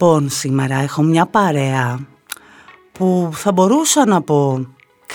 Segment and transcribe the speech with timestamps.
[0.00, 1.98] Λοιπόν, σήμερα έχω μια παρέα
[2.92, 4.66] που θα μπορούσα να πω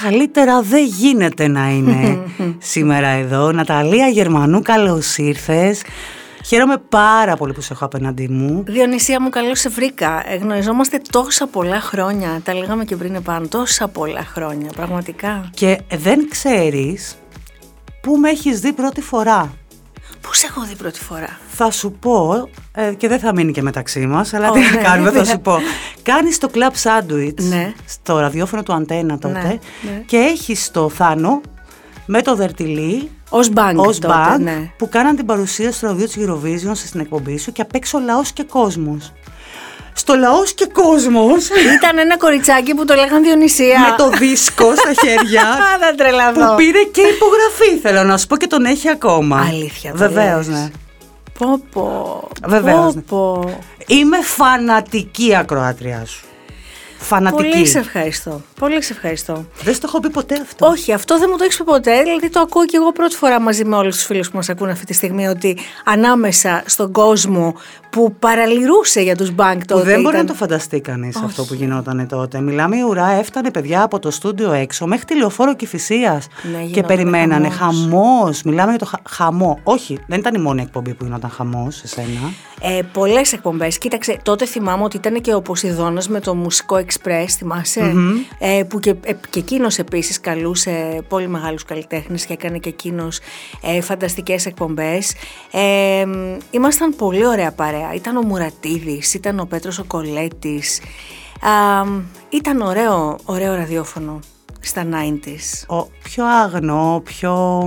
[0.02, 2.23] καλύτερα δεν γίνεται να είναι
[2.73, 3.51] σήμερα εδώ.
[3.51, 5.82] Ναταλία Γερμανού, καλώς ήρθες.
[6.46, 8.64] Χαίρομαι πάρα πολύ που σε έχω απέναντί μου.
[8.68, 10.23] Διονυσία μου, καλώς σε βρήκα.
[10.32, 12.42] Ε, γνωριζόμαστε τόσα πολλά χρόνια.
[12.43, 13.47] Τα λέγαμε και πριν επάνω.
[13.47, 15.50] Τόσα πολλά χρόνια, πραγματικά.
[15.54, 17.15] Και δεν ξέρεις
[18.01, 19.54] πού με έχεις δει πρώτη φορά.
[20.23, 23.61] Πού σε έχω δει πρώτη φορά; Θα σου πω, ε, και δεν θα μείνει και
[23.61, 25.25] μεταξύ μας, αλλά Ω, τι να ναι, κάνουμε, θα ναι.
[25.25, 25.57] σου πω.
[26.04, 27.73] Κάνεις το Club Sandwich Ναι.
[27.86, 29.47] στο ραδιόφωνο του Αντένα τότε Ναι,
[29.91, 30.04] ναι.
[30.05, 31.41] και έχεις το Θάνο
[32.05, 34.72] με το Δερτιλή Ως μπάνκ ως τότε, band ναι.
[34.78, 38.31] που κάναν την παρουσία στο ραδίο της Eurovision στην εκπομπή σου και απ' έξω λαός
[38.31, 39.14] και κόσμος.
[39.94, 43.80] Στο λαός και κόσμος Ήταν ένα κοριτσάκι που το λέγαν Διονυσία.
[43.80, 45.41] με το δίσκο στα χέρια
[45.73, 46.47] Α, δεν τρελαθώ.
[46.49, 49.45] που πήρε και υπογραφή θέλω να σου πω και τον έχει ακόμα.
[49.49, 50.58] Αλήθεια, το Βεβαίως λες.
[50.58, 50.69] ναι.
[51.39, 52.27] Πω πω.
[52.45, 53.02] Βεβαίως, Πω, ναι.
[53.02, 53.61] πω.
[53.88, 56.25] Είμαι φανατική ακροάτριά σου.
[57.04, 57.50] Φανατική.
[57.50, 58.42] Πολύ σε ευχαριστώ.
[58.59, 59.46] Πολύ σε ευχαριστώ.
[59.64, 60.68] Δεν στο έχω πει ποτέ αυτό.
[60.68, 62.02] Όχι, αυτό δεν μου το έχεις πει ποτέ.
[62.04, 64.72] Δηλαδή το ακούω και εγώ πρώτη φορά μαζί με όλους τους φίλους που μας ακούνε
[64.72, 67.56] αυτή τη στιγμή ότι ανάμεσα στον κόσμο
[67.90, 69.84] που παραλυρούσε για τους μπάνκ Που τότε.
[69.84, 71.26] δεν μπορεί να ήταν- το φανταστεί κανείς Όχι.
[71.26, 72.40] αυτό που γινόταν τότε.
[72.40, 76.64] Μιλάμε η ουρά, έφτανε παιδιά από το στούντιο έξω μέχρι τη λεωφόρο Κυφυσία Ναι, και
[76.64, 77.50] γινόταν περιμένανε.
[77.50, 77.82] χαμός.
[77.90, 78.42] Χαμός.
[78.44, 79.60] Μιλάμε για το χα- χαμό.
[79.64, 82.08] Όχι, δεν ήταν η μόνη εκπομπή που γινόταν χαμός σε σένα.
[82.62, 83.78] Ε, Πολλές εκπομπές.
[83.78, 87.94] Κοίταξε, τότε θυμάμαι ότι ήταν και ο Ποσειδώνας με το Μουσικό Express, θυμασαι
[88.39, 93.19] ε, που και, ε, και εκείνος επίσης καλούσε πολύ μεγάλους καλλιτέχνες και έκανε και εκείνος
[93.61, 95.14] ε, φανταστικές εκπομπές.
[95.52, 97.94] Ε, μ, ήμασταν πολύ ωραία παρέα.
[97.94, 100.82] Ήταν ο Μουρατίδης, ήταν ο Πέτρος ο Κολέτης.
[102.30, 104.20] ήταν ωραίο, ωραίο ραδιόφωνο
[104.59, 105.76] στα 90s.
[105.77, 107.64] Ο, πιο άγνο, πιο,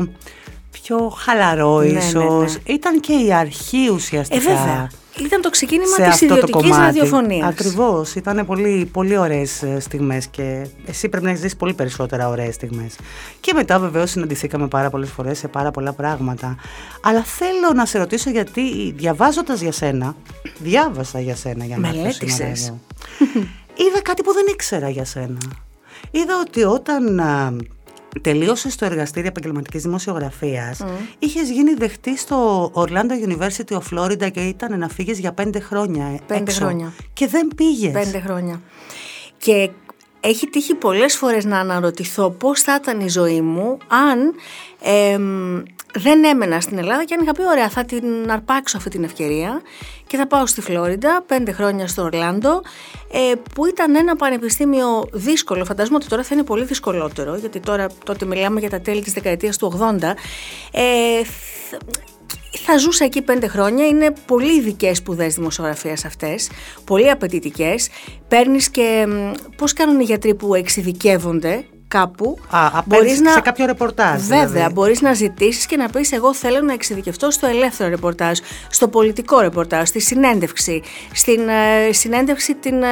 [0.71, 2.55] πιο χαλαρός Ναι, ναι, ίσως.
[2.55, 2.75] ναι.
[2.75, 4.51] Ήταν και η αρχή ουσιαστικά.
[4.51, 4.91] Ε, βέβαια.
[5.25, 6.85] Ήταν το ξεκίνημα σε της αυτό το ιδιωτικής κομμάτι.
[6.99, 7.49] ραδιοφωνίας.
[7.49, 8.15] Ακριβώς.
[8.15, 12.55] Ήταν πολύ, πολύ ωραίες ε, στιγμές και εσύ πρέπει να έχεις ζήσει πολύ περισσότερα ωραίες
[12.55, 12.97] στιγμές.
[13.41, 16.57] Και μετά βεβαίως συναντηθήκαμε πάρα πολλές φορές σε πάρα πολλά πράγματα.
[17.03, 20.17] Αλλά θέλω να σε ρωτήσω γιατί διαβάζοντας για σένα,
[20.59, 22.67] διάβασα για σένα για να έρθω σήμερα Μελέτησες.
[22.67, 22.79] εδώ.
[23.75, 25.39] Είδα κάτι που δεν ήξερα για σένα.
[26.11, 27.21] Είδα ότι όταν
[28.17, 30.85] α, τελείωσες το εργαστήριο επαγγελματικής δημοσιογραφίας,
[31.19, 36.05] είχες γίνει δεχτή στο Orlando University of Florida και ήταν να φύγεις για πέντε χρόνια
[36.07, 36.65] ε, Πέντε έξω.
[36.65, 36.93] χρόνια.
[37.13, 37.93] Και δεν πήγες.
[37.93, 38.61] Πέντε χρόνια.
[39.39, 39.71] Και
[40.29, 44.35] έχει τύχει πολλές φορές να αναρωτηθώ πώς θα ήταν η ζωή μου αν
[44.81, 45.63] εμ,
[45.95, 49.63] δεν έμενα στην Ελλάδα και αν είχα πει ωραία θα την αρπάξω αυτή την ευκαιρία
[50.07, 52.63] και θα πάω στη Φλόριντα πέντε χρόνια στο Ορλάντο
[53.13, 55.65] ε, που ήταν ένα πανεπιστήμιο δύσκολο.
[55.65, 59.13] Φαντάζομαι ότι τώρα θα είναι πολύ δυσκολότερο γιατί τώρα τότε μιλάμε για τα τέλη της
[59.13, 60.03] δεκαετίας του 80
[60.73, 62.16] ε, θ-
[62.65, 63.87] θα ζούσα εκεί πέντε χρόνια.
[63.87, 66.51] Είναι πολύ ειδικές σπουδές δημοσιογραφίας αυτές.
[66.85, 67.89] Πολύ απαιτητικές.
[68.29, 69.07] Παίρνεις και.
[69.57, 72.39] Πώς κάνουν οι γιατροί που εξειδικεύονται; Κάπου.
[72.51, 74.47] Α, απέναντι σε κάποιο ρεπορτάζ, Βέβαια.
[74.47, 74.73] δηλαδή.
[74.73, 78.39] Μπορείς να ζητήσεις και να πεις: Εγώ θέλω να εξειδικευτώ στο ελεύθερο ρεπορτάζ,
[78.71, 80.83] στο πολιτικό ρεπορτάζ, στη συνέντευξη,
[81.13, 82.87] στην ε, συνέντευξη την ε,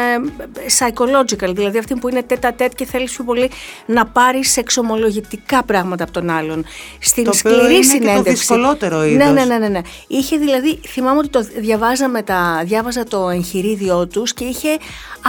[0.78, 3.50] psychological, δηλαδή αυτή που είναι τέτα τέτ και θέλεις πιο πολύ
[3.87, 6.65] να πάρεις εξομολογητικά πράγματα από τον άλλον.
[6.99, 8.32] Στην Το οποίο σκληρή είναι και το συνέντευξη.
[8.32, 9.32] δυσκολότερο ναι, είδος.
[9.32, 9.81] ναι, ναι, ναι, ναι.
[10.06, 14.76] Είχε δηλαδή, θυμάμαι ότι το διαβάζα, με τα, διάβαζα το εγχειρίδιό τους και είχε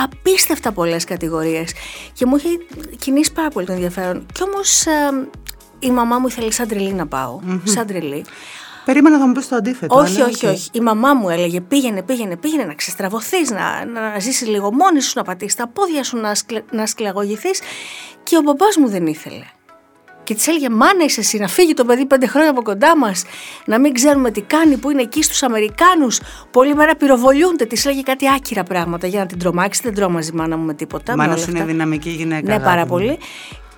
[0.03, 1.71] απίστευτα πολλές κατηγορίες
[2.13, 2.47] και μου είχε
[2.99, 4.25] κινήσει πάρα πολύ το ενδιαφέρον.
[4.33, 5.27] Κι όμως ε,
[5.79, 8.25] η μαμά μου ήθελε σαν τρελή να πάω, σαν τρελή.
[8.85, 9.95] Περίμενα να μου πεις το αντίθετο.
[9.95, 10.51] Όχι, αλλά όχι, οκ.
[10.51, 10.69] όχι.
[10.71, 15.13] Η μαμά μου έλεγε πήγαινε, πήγαινε, πήγαινε να ξεστραβωθείς, να, να ζήσεις λίγο μόνη σου,
[15.15, 17.59] να πατήσεις τα πόδια σου, να, σκλη, να σκληραγωγηθείς
[18.23, 19.45] και ο μπαμπάς μου δεν ήθελε.
[20.25, 23.23] Και της έλεγε: Μάνα, είσαι εσύ να φύγει το παιδί πέντε χρόνια από κοντά μας,
[23.65, 26.19] να μην ξέρουμε τι κάνει, που είναι εκεί στους Αμερικάνους.
[26.51, 27.65] Πολλή μέρα πυροβολιούνται.
[27.65, 29.83] Της έλεγε κάτι άκυρα πράγματα για να την τρομάξει.
[29.83, 31.11] Δεν τρόμαζε η μάνα μου με τίποτα.
[31.11, 31.71] με Μάλλον όλα σου είναι αυτά.
[31.71, 32.41] δυναμική γυναίκα.
[32.47, 32.87] Ναι, αγάπη πάρα μου.
[32.87, 33.17] πολύ.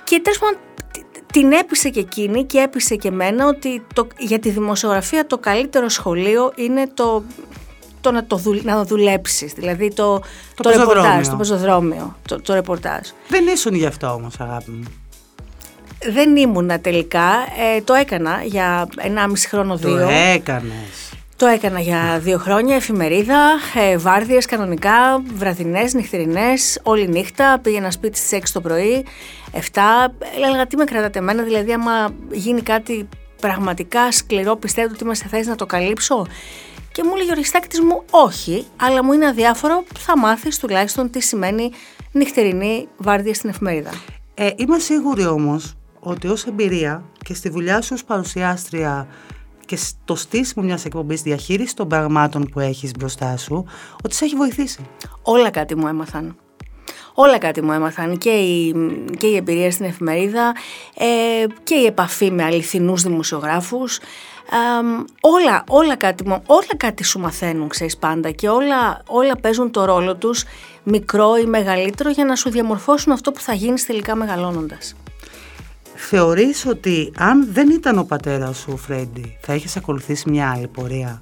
[0.03, 0.57] Και τέλος πάντων
[0.91, 5.37] τ- την έπεισε και εκείνη και έπεισε και εμένα ότι το, για τη δημοσιογραφία το
[5.37, 7.23] καλύτερο σχολείο είναι το,
[8.01, 10.21] το να, το δουλ, να δουλέψεις, δηλαδή το,
[10.55, 11.29] Το ρεπορτάζ, πεζοδρόμιο.
[11.29, 13.07] το πεζοδρόμιο, το, το ρεπορτάζ.
[13.27, 14.83] Δεν ήσουν γι' αυτό όμως αγάπη μου.
[16.05, 17.29] Δεν ήμουνα τελικά,
[17.75, 20.09] ε, το έκανα για 1,5 χρόνο, Το δύο.
[20.33, 21.11] έκανες.
[21.35, 23.39] Το έκανα για δύο χρόνια, εφημερίδα,
[23.75, 29.05] ε, βάρδιες κανονικά, βραδινές, νυχτερινές, όλη νύχτα, πήγαινα σπίτι στις 6 το πρωί,
[29.51, 30.13] 7,
[30.45, 33.09] έλεγα τι με κρατάτε εμένα, δηλαδή άμα γίνει κάτι
[33.41, 36.27] πραγματικά σκληρό πιστεύετε ότι είμαι σε θέση να το καλύψω;
[36.91, 41.21] Και μου έλεγε ο Ριστάκητης μου όχι, αλλά μου είναι αδιάφορο, θα μάθεις τουλάχιστον τι
[41.21, 41.71] σημαίνει
[42.11, 43.89] νυχτερινή βάρδια στην εφημερίδα.
[44.33, 45.73] Ε, είμαι σίγουρη όμως
[46.07, 49.07] ότι ως εμπειρία και στη δουλειά σου ως παρουσιάστρια
[49.65, 53.65] και στο στήσιμο μιας εκπομπής διαχείρισης των πραγμάτων που έχεις μπροστά σου,
[54.03, 54.85] ότι σε έχει βοηθήσει.
[55.21, 56.35] Όλα κάτι μου έμαθαν.
[57.13, 58.75] Όλα κάτι μου έμαθαν και η,
[59.17, 60.55] και η εμπειρία στην εφημερίδα
[60.95, 61.05] ε,
[61.63, 63.99] και η επαφή με αληθινούς δημοσιογράφους.
[65.21, 70.15] όλα, όλα, κάτι, όλα κάτι σου μαθαίνουν, ξέρεις πάντα και όλα, όλα παίζουν το ρόλο
[70.15, 70.43] τους
[70.83, 74.95] μικρό ή μεγαλύτερο για να σου διαμορφώσουν αυτό που θα γίνεις τελικά μεγαλώνοντας.
[75.99, 81.21] Θεωρείς ότι αν δεν ήταν ο πατέρας σου, Φρέντι, θα έχεις ακολουθήσει μια άλλη πορεία;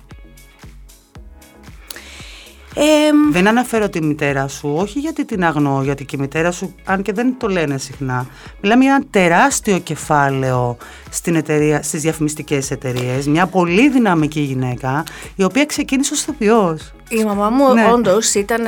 [3.31, 7.01] δεν αναφέρω τη μητέρα σου, όχι γιατί την αγνώ, γιατί και η μητέρα σου, αν
[7.01, 8.27] και δεν το λένε συχνά,
[8.61, 10.77] μιλάμε για ένα τεράστιο κεφάλαιο
[11.09, 15.03] στην εταιρεία, στις διαφημιστικές εταιρείες, μια πολύ δυναμική γυναίκα,
[15.35, 16.93] η οποία ξεκίνησε ως ηθοποιός.
[17.09, 17.91] Η μαμά μου ναι.
[17.91, 18.61] όντως ήταν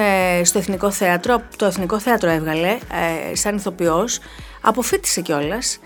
[0.44, 2.77] στο Εθνικό Θέατρο, το Εθνικό Θέατρο έβγαλε,
[3.31, 4.19] ε, σαν ηθοποιός,
[4.67, 5.79] αποφύτησε κιόλας.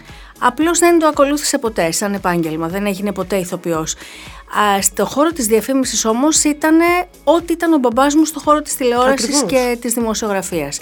[0.43, 3.95] Απλώς δεν το ακολούθησε ποτέ σαν επάγγελμα, δεν έγινε ποτέ ηθοποιός.
[4.81, 6.77] στο χώρο της διαφήμισης όμως ήταν
[7.23, 10.79] ό,τι ήταν ο μπαμπάς μου στο χώρο της τηλεόρασης και της δημοσιογραφίας.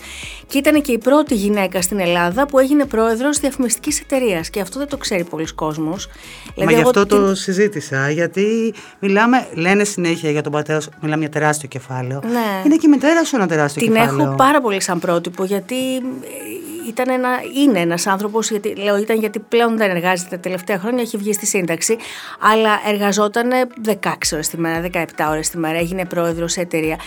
[0.47, 4.49] Και ήταν και η πρώτη γυναίκα στην Ελλάδα που έγινε πρόεδρος διαφημιστικής εταιρείας.
[4.49, 6.07] και αυτό δεν το ξέρει πολλοί κόσμος.
[6.07, 11.21] Μα δηλαδή, γι' αυτό το συζήτησα, γιατί μιλάμε, λένε συνέχεια για τον πατέρα σου, μιλάμε
[11.21, 12.21] για τεράστιο κεφάλαιο.
[12.31, 12.61] Ναι.
[12.65, 14.17] Είναι και η μητέρα σου ένα τεράστιο Την κεφάλαιο.
[14.17, 15.75] Την έχω πάρα πολύ σαν πρότυπο, γιατί
[16.87, 21.01] ήταν ένα, είναι ένας άνθρωπος, γιατί, λέω ήταν γιατί πλέον δεν εργάζεται τα τελευταία χρόνια,
[21.01, 21.97] έχει βγει στη σύνταξη,
[22.39, 23.49] αλλά εργαζόταν
[23.85, 23.93] 16
[24.33, 26.99] ώρες τη μέρα, 17 ώρες τη μέρα, έγινε πρόεδρος σε εταιρεία.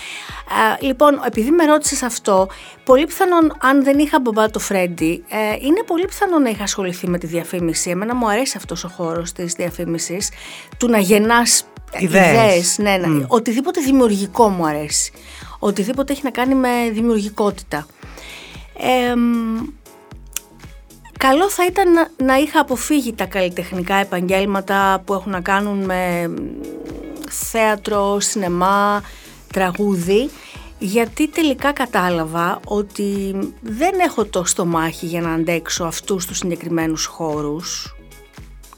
[0.80, 2.48] λοιπόν, επειδή με ρώτησες αυτό,
[2.84, 7.08] πολύ πιθανόν αν δεν είχα μπαμπά το Φρέντι, ε, είναι πολύ πιθανόν να είχα ασχοληθεί
[7.08, 7.90] με τη διαφήμιση.
[7.90, 10.30] Εμένα μου αρέσει αυτός ο χώρος της διαφήμισης,
[10.78, 11.64] του να γεννάς
[11.98, 13.24] ιδέες, ναι, ναι.
[13.28, 15.12] οτιδήποτε δημιουργικό μου αρέσει.
[15.58, 17.86] Οτιδήποτε έχει να κάνει με δημιουργικότητα
[21.18, 26.30] καλό θα ήταν να, να είχα αποφύγει τα καλλιτεχνικά επαγγέλματα που έχουν να κάνουν με
[27.30, 29.02] θέατρο, σινεμά,
[29.52, 30.30] τραγούδι
[30.78, 37.94] γιατί τελικά κατάλαβα ότι δεν έχω το στομάχι για να αντέξω αυτούς τους συγκεκριμένους χώρους.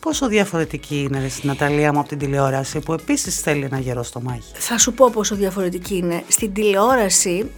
[0.01, 4.53] Πόσο διαφορετική είναι η Ναταλία μου από την τηλεόραση που επίσης θέλει ένα γερό στομάχι;
[4.55, 6.23] Θα σου πω πόσο διαφορετική είναι.
[6.29, 7.51] Στην τηλεόραση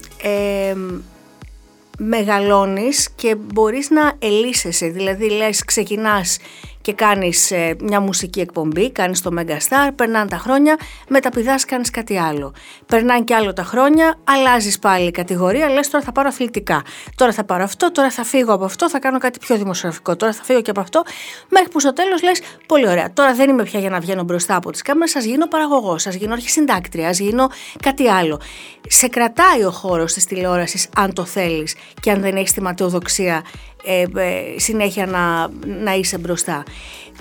[1.97, 6.37] μεγαλώνεις και μπορείς να ελίσσεσαι, δηλαδή λες ξεκινάς
[6.87, 12.17] και κάνεις ε, μια μουσική εκπομπή, κάνεις το Megastar, περνάνε τα χρόνια, μεταπηδάς κάνεις κάτι
[12.17, 12.53] άλλο.
[12.85, 16.83] Περνάνε και άλλο τα χρόνια, αλλάζεις πάλι κατηγορία, λες τώρα θα πάρω αθλητικά.
[17.15, 20.33] Τώρα θα πάρω αυτό, τώρα θα φύγω από αυτό, θα κάνω κάτι πιο δημοσιογραφικό, τώρα
[20.33, 21.03] θα φύγω και από αυτό,
[21.49, 23.13] μέχρι που στο τέλος λες πολύ ωραία.
[23.13, 26.15] Τώρα δεν είμαι πια για να βγαίνω μπροστά από τις κάμερες, σας γίνω παραγωγός, σας
[26.15, 27.49] γίνω αρχισυντάκτρια, σας γίνω
[27.83, 28.41] κάτι άλλο.
[28.87, 33.43] Σε κρατάει ο χώρος της τηλεόρασης αν το θέλεις και αν δεν έχεις τη ματαιοδοξία
[33.83, 35.49] ε, ε, συνέχεια να,
[35.83, 36.63] να είσαι μπροστά.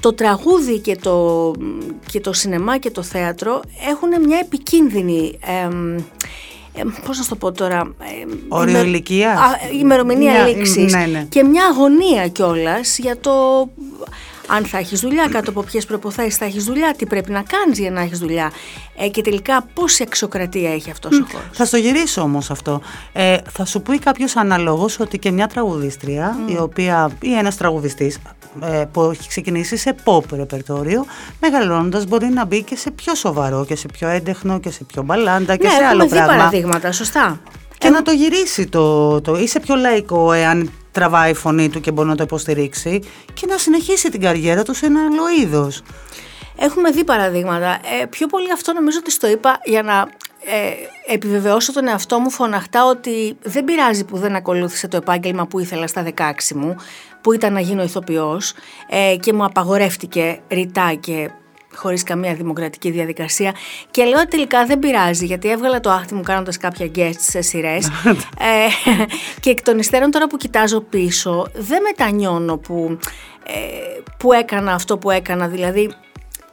[0.01, 1.53] Το τραγούδι και το,
[2.07, 3.61] και το σινεμά και το θέατρο
[3.91, 5.39] έχουν μια επικίνδυνη...
[5.41, 5.69] Ε,
[7.07, 7.95] πώς να το πω τώρα...
[8.49, 9.59] Όριο ηλικία.
[9.81, 10.93] Ημερομηνία λήξης.
[10.93, 11.27] Ναι, ναι.
[11.29, 13.69] Και μια αγωνία κιόλας για το
[14.47, 17.79] αν θα έχεις δουλειά, κάτω από ποιες προποθέσεις θα έχεις δουλειά, τι πρέπει να κάνεις
[17.79, 18.53] για να έχεις δουλειά.
[18.97, 21.47] Ε, και τελικά πόση εξοκρατία έχει αυτός ο χώρος.
[21.53, 22.81] Θα στο γυρίσω όμως αυτό.
[23.13, 28.19] Ε, θα σου πει κάποιος αναλόγως ότι και μια τραγουδίστρια, η οποία, ή ένας τραγουδιστής
[28.63, 31.05] ε, που έχει ξεκινήσει σε pop ρεπερτόριο,
[31.41, 35.03] μεγαλώνοντας μπορεί να μπει και σε πιο σοβαρό και σε πιο έντεχνο και σε πιο
[35.03, 36.33] μπαλάντα και ναι, σε άλλο πράγμα.
[36.33, 37.41] Ναι, παραδείγματα, σωστά.
[37.79, 39.37] Και να το γυρίσει το, το.
[39.37, 43.01] Είσαι πιο λαϊκό, εάν τραβάει η φωνή του και μπορεί να το υποστηρίξει
[43.35, 45.83] και να συνεχίσει την καριέρα του σε ένα άλλο είδος.
[46.59, 47.79] Έχουμε δει παραδείγματα.
[48.01, 50.09] Ε, πιο πολύ αυτό νομίζω ότι το είπα για να
[50.45, 55.59] ε, επιβεβαιώσω τον εαυτό μου φωναχτά ότι δεν πειράζει που δεν ακολούθησε το επάγγελμα που
[55.59, 56.77] ήθελα στα 16 μου,
[57.21, 58.53] που ήταν να γίνω ηθοποιός
[58.89, 61.31] ε, και μου απαγορεύτηκε ρητά και
[61.77, 63.55] χωρίς καμία δημοκρατική διαδικασία
[63.91, 67.87] και λέω τελικά δεν πειράζει γιατί έβγαλα το άχτι μου κάνοντας κάποια guest σε σειρές.
[68.39, 68.69] ε,
[69.41, 72.99] και εκ των υστέρων τώρα που κοιτάζω πίσω δεν μετανιώνω που,
[73.47, 75.95] ε, που έκανα αυτό που έκανα δηλαδή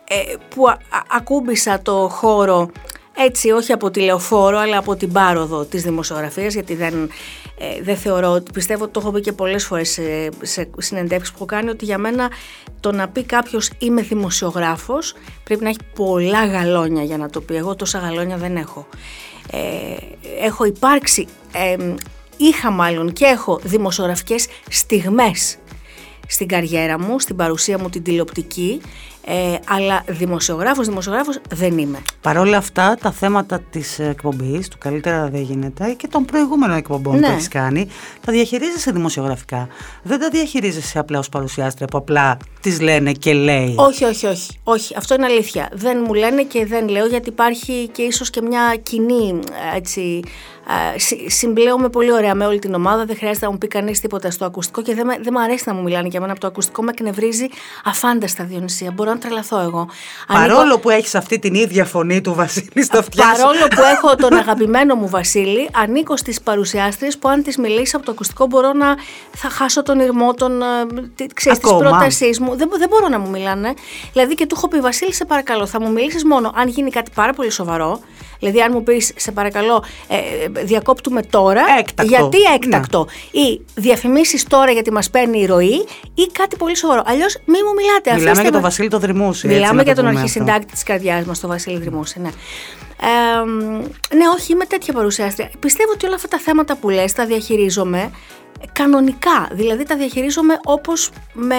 [0.08, 0.64] ε, που
[1.08, 2.70] ακούμπησα το χώρο
[3.16, 7.10] έτσι όχι από τη λεωφόρο αλλά από την πάροδο της δημοσιογραφίας γιατί δεν,
[7.58, 11.36] ε, δεν θεωρώ, πιστεύω ότι το έχω πει και πολλές φορές σε, σε συνεντεύξεις που
[11.36, 12.30] έχω κάνει ότι για μένα
[12.80, 17.56] το να πει κάποιος είμαι δημοσιογράφος πρέπει να έχει πολλά γαλόνια για να το πει,
[17.56, 18.88] εγώ τόσα γαλόνια δεν έχω.
[19.52, 19.96] Ε,
[20.46, 21.94] έχω υπάρξει, ε,
[22.38, 25.58] είχα μάλλον και έχω δημοσιογραφικές στιγμές
[26.34, 28.82] στην καριέρα μου, στην παρουσία μου την τηλεοπτική
[29.26, 31.98] Ε, αλλά δημοσιογράφος, δημοσιογράφος δεν είμαι.
[32.22, 37.20] Παρ' όλα αυτά τα θέματα της εκπομπής, του καλύτερα δεν γίνεται και των προηγούμενων εκπομπών
[37.20, 37.28] Ναι.
[37.28, 37.88] που έχεις κάνει,
[38.26, 39.68] τα διαχειρίζεσαι δημοσιογραφικά.
[40.04, 43.74] Δεν τα διαχειρίζεσαι απλά ως παρουσιάστρια που απλά τις λένε και λέει.
[43.78, 44.96] Όχι, όχι, όχι, όχι.
[44.98, 45.70] Αυτό είναι αλήθεια.
[45.74, 49.40] Δεν μου λένε και δεν λέω γιατί υπάρχει και ίσως και μια κοινή
[49.76, 50.32] έτσι, ε, συ-
[51.28, 53.06] συμπλέομαι πολύ ωραία με όλη την ομάδα.
[53.06, 55.64] Δεν χρειάζεται να μου πει κανείς τίποτα στο ακουστικό και δεν, με- δεν μου αρέσει
[55.68, 56.84] να μου μιλάνε για μένα από το ακουστικό.
[56.84, 57.48] Με εκνευρίζει
[57.86, 58.92] αφάνταστα Διονυσία.
[58.92, 59.88] Μπορώ να τρελαθώ εγώ.
[60.28, 63.42] Παρόλο Ανήκω- που έχεις αυτή την ίδια φωνή του Βασίλη στα αυτιά σου.
[63.42, 68.06] Παρόλο που έχω τον αγαπημένο μου Βασίλη, ανήκω στις παρουσιάστριες που αν τις μιλήσει από
[68.06, 68.96] το ακουστικό μπορώ να
[69.36, 70.66] θα χάσω τον ηρμό των, ε,
[71.16, 71.90] τι- ξέρεις, της Ακόμα.
[71.90, 72.56] πρότασής μου.
[72.56, 73.74] Δεν, μπο- δεν μπορώ να μου μιλάνε.
[74.14, 77.12] Δηλαδή και του έχω πει Βασίλη σε παρακαλώ θα μου μιλήσεις μόνο αν γίνει κάτι
[77.16, 78.00] πάρα πολύ σοβαρό.
[78.44, 82.16] Δηλαδή αν μου πεις σε παρακαλώ ε, ε, διακόπτουμε τώρα Έκτακτο.
[82.16, 87.02] γιατί έκτακτο ή διαφημίσεις τώρα γιατί μας παίρνει η ροή ή κάτι πολύ σοβαρό.
[87.06, 88.12] Αλλιώς μη μου μιλάτε.
[88.12, 88.68] Μιλάμε αφήστε για τον με.
[88.68, 89.48] Βασίλη το Δρυμούση.
[89.48, 92.30] έτσι, Μιλάμε να για το τον πούμε αρχισυντάκτη της καρδιάς μας, τον Βασίλη Δρυμούση, ναι.
[93.02, 95.52] Ε, ναι, όχι, είμαι τέτοια παρουσιάστρια.
[95.60, 98.12] Πιστεύω ότι όλα αυτά τα θέματα που λες τα διαχειρίζομαι
[98.72, 99.48] κανονικά.
[99.52, 101.56] Δηλαδή τα διαχειρίζομαι όπως με,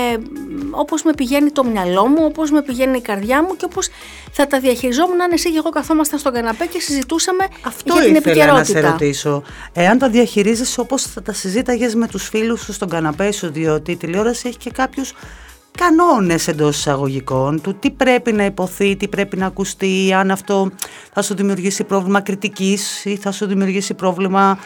[0.71, 3.89] όπως με πηγαίνει το μυαλό μου, όπως με πηγαίνει η καρδιά μου και όπως
[4.33, 8.15] θα τα διαχειριζόμουν αν εσύ και εγώ καθόμασταν στον καναπέ και συζητούσαμε Αυτό για την
[8.15, 8.91] ήθελα να σε επικαιρότητα.
[8.91, 9.43] ρωτήσω.
[9.73, 13.91] Εάν τα διαχειρίζεσαι όπως θα τα συζήταγες με τους φίλους σου στον καναπέ σου, διότι
[13.93, 15.13] η τηλεόραση έχει και κάποιους
[15.79, 20.71] κανόνες εντός εισαγωγικών του τι πρέπει να υποθεί, τι πρέπει να ακουστεί, αν αυτό
[21.13, 24.59] θα σου δημιουργήσει πρόβλημα κριτικής ή θα σου δημιουργήσει πρόβλημα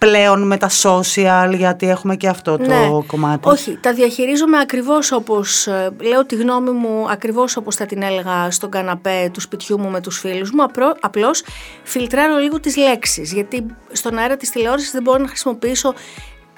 [0.00, 3.46] πλέον με τα social, γιατί έχουμε και αυτό το κομμάτι.
[3.46, 3.52] Ναι.
[3.52, 8.50] Όχι, τα διαχειρίζομαι ακριβώς όπως, ε, λέω τη γνώμη μου ακριβώς όπως θα την έλεγα
[8.50, 11.42] στον καναπέ του σπιτιού μου με τους φίλους μου, απλώ, απλώς
[11.82, 15.94] φιλτράρω λίγο τις λέξεις, γιατί στον αέρα της τηλεόρασης δεν μπορώ να χρησιμοποιήσω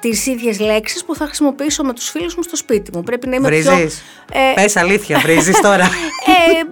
[0.03, 3.03] τις ίδιες λέξεις που θα χρησιμοποιήσω με τους φίλους μου στο σπίτι μου.
[3.03, 3.75] Πρέπει να είμαι πιο...
[3.75, 4.03] Βρίζεις.
[4.33, 5.85] Ε, Πες αλήθεια, βρίζεις τώρα.
[6.35, 6.63] ε,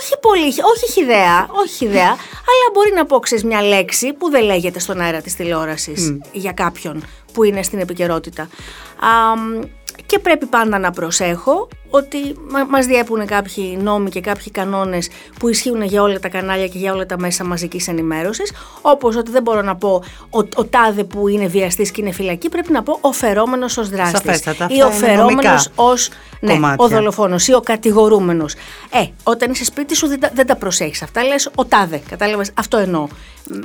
[0.00, 2.08] όχι πολύ, όχι χιδέα, όχι χιδέα,
[2.50, 6.52] αλλά μπορεί να πω ξέρεις, μια λέξη που δεν λέγεται στον αέρα της τηλεόρασης για
[6.52, 8.42] κάποιον που είναι στην επικαιρότητα.
[8.42, 9.60] Α, μ,
[10.06, 12.18] και πρέπει πάντα να προσέχω ότι
[12.50, 15.08] μα, μας διέπουν κάποιοι νόμοι και κάποιοι κανόνες
[15.38, 19.30] που ισχύουν για όλα τα κανάλια και για όλα τα μέσα μαζικής ενημέρωσης, όπως ότι
[19.30, 22.82] δεν μπορώ να πω ο, ο τάδε που είναι βιαστής και είναι φυλακή, πρέπει να
[22.82, 26.08] πω ο φερόμενος ως δράστης Σαφέστατα, ή αυτά ο είναι νομικά φερόμενος ως
[26.40, 26.84] ναι, κομμάτια.
[26.84, 28.54] ο δολοφόνος ή ο κατηγορούμενος.
[28.90, 32.50] Ε, όταν είσαι σπίτι σου δεν, τα- δεν τα προσέχεις αυτά, λες ο τάδε, κατάλαβες,
[32.54, 33.06] αυτό εννοώ.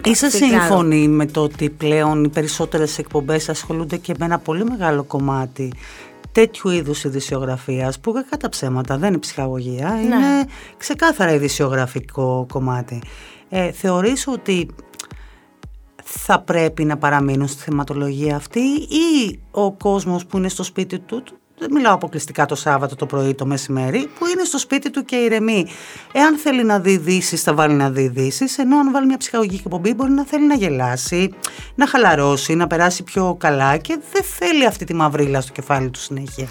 [0.04, 0.64] Είσαι Φιλτράρω.
[0.64, 5.74] σύμφωνη με το ότι πλέον οι περισσότερες εκπομπές ασχολούνται και με ένα πολύ μεγάλο κομμάτι
[6.32, 10.00] τέτοιου είδους ειδησιογραφίας που κατά ψέματα δεν είναι ψυχαγωγία, Ναι.
[10.02, 10.46] είναι
[10.78, 13.02] ξεκάθαρα ειδησιογραφικό κομμάτι.
[13.50, 14.68] Ε, θεωρείς ότι
[16.04, 18.60] θα πρέπει να παραμείνουν στη θεματολογία αυτή
[18.90, 23.06] ή ο κόσμος που είναι στο σπίτι του, του- δεν μιλάω αποκλειστικά το Σάββατο το
[23.06, 25.66] πρωί, το μεσημέρι, που είναι στο σπίτι του και ηρεμεί.
[26.12, 29.62] Εάν θέλει να δει ειδήσεις, θα βάλει να δει ειδήσεις, ενώ αν βάλει μια ψυχαγωγική
[29.66, 31.34] εκπομπή μπορεί να θέλει να γελάσει,
[31.76, 36.00] να χαλαρώσει, να περάσει πιο καλά και δεν θέλει αυτή τη μαυρίλα στο κεφάλι του
[36.00, 36.48] συνέχεια.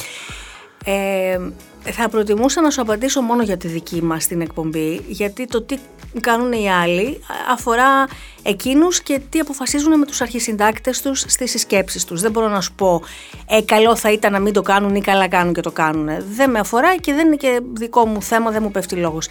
[0.84, 1.38] Ε,
[1.82, 5.78] θα προτιμούσα να σου απαντήσω μόνο για τη δική μας την εκπομπή, γιατί το τι
[6.20, 7.20] κάνουν οι άλλοι
[7.52, 8.06] αφορά
[8.42, 12.20] εκείνους και τι αποφασίζουν με τους αρχισυντάκτες τους στις συσκέψεις τους.
[12.20, 13.02] Δεν μπορώ να σου πω,
[13.48, 16.08] ε, καλό θα ήταν να μην το κάνουν ή καλά κάνουν και το κάνουν.
[16.34, 19.28] Δεν με αφορά και δεν είναι και δικό μου θέμα, δεν μου πέφτει λόγος.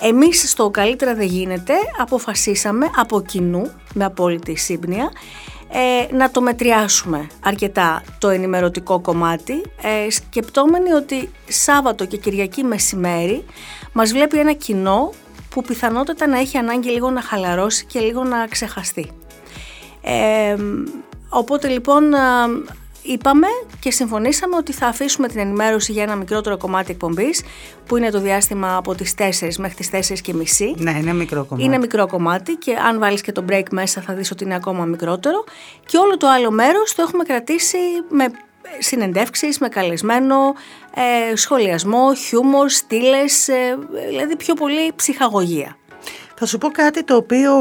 [0.00, 5.10] Εμείς στο «Καλύτερα δεν γίνεται» αποφασίσαμε από κοινού, με απόλυτη σύμπνοια,
[5.74, 13.44] ε, να το μετριάσουμε αρκετά το ενημερωτικό κομμάτι ε, σκεπτόμενοι ότι Σάββατο και Κυριακή μεσημέρι
[13.92, 15.12] μας βλέπει ένα κοινό
[15.50, 19.10] που πιθανότατα να έχει ανάγκη λίγο να χαλαρώσει και λίγο να ξεχαστεί.
[20.02, 20.56] Ε,
[21.28, 22.48] οπότε λοιπόν α,
[23.02, 23.46] είπαμε
[23.80, 27.42] και συμφωνήσαμε ότι θα αφήσουμε την ενημέρωση για ένα μικρότερο κομμάτι εκπομπής
[27.86, 29.22] που είναι το διάστημα από τις 4
[29.58, 30.74] μέχρι τις 4 και μισή.
[30.76, 31.66] Ναι, είναι μικρό κομμάτι.
[31.66, 34.84] Είναι μικρό κομμάτι και αν βάλεις και το break μέσα θα δεις ότι είναι ακόμα
[34.84, 35.44] μικρότερο
[35.86, 37.78] και όλο το άλλο μέρος το έχουμε κρατήσει
[38.08, 38.24] με
[38.78, 40.54] συνεντεύξεις, με καλεσμένο,
[40.94, 43.78] ε, σχολιασμό, χιούμορ, στήλες, ε,
[44.08, 45.76] δηλαδή πιο πολύ ψυχαγωγία.
[46.34, 47.52] Θα σου πω κάτι το οποίο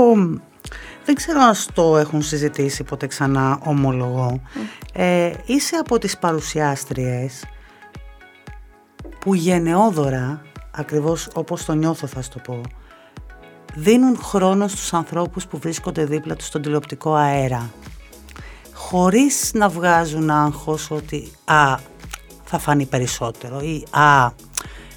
[1.06, 4.42] δεν ξέρω αν το έχουν συζητήσει ποτέ ξανά ομολογώ.
[4.94, 7.44] Ε, είσαι από τις παρουσιάστριες
[9.20, 10.42] που γενναιόδωρα,
[10.72, 12.62] ακριβώς όπως το νιώθω θα σου το πω,
[13.76, 17.70] δίνουν χρόνο στους ανθρώπους που βρίσκονται δίπλα τους στον τηλεοπτικό αέρα.
[18.74, 21.76] Χωρίς να βγάζουν άγχος ότι «Α,
[22.44, 24.32] θα φανεί περισσότερο» ή «Α,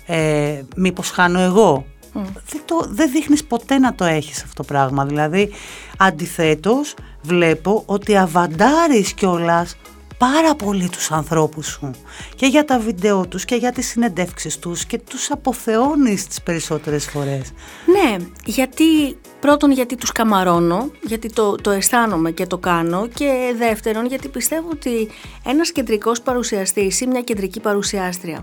[0.06, 1.84] ε, μήπως χάνω εγώ».
[2.22, 5.04] Δεν, το, δεν δείχνεις ποτέ να το έχεις αυτό το πράγμα.
[5.04, 5.50] Δηλαδή,
[5.98, 9.76] αντιθέτως, βλέπω ότι αβαντάρεις κιόλας
[10.18, 11.90] πάρα πολύ τους ανθρώπους σου
[12.36, 17.06] και για τα βίντεο τους και για τις συνεντεύξεις τους και τους αποθεώνεις τις περισσότερες
[17.06, 17.52] φορές.
[17.86, 24.06] Ναι, γιατί πρώτον γιατί τους καμαρώνω, γιατί το, το αισθάνομαι και το κάνω και δεύτερον
[24.06, 25.08] γιατί πιστεύω ότι
[25.46, 28.42] ένας κεντρικός παρουσιαστής ή μια κεντρική παρουσιάστρια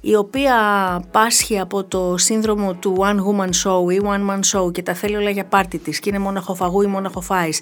[0.00, 0.54] η οποία
[1.10, 5.16] πάσχει από το σύνδρομο του one woman show ή one man show και τα θέλει
[5.16, 7.60] όλα για πάρτι της και είναι μοναχοφαγού ή μοναχοφάης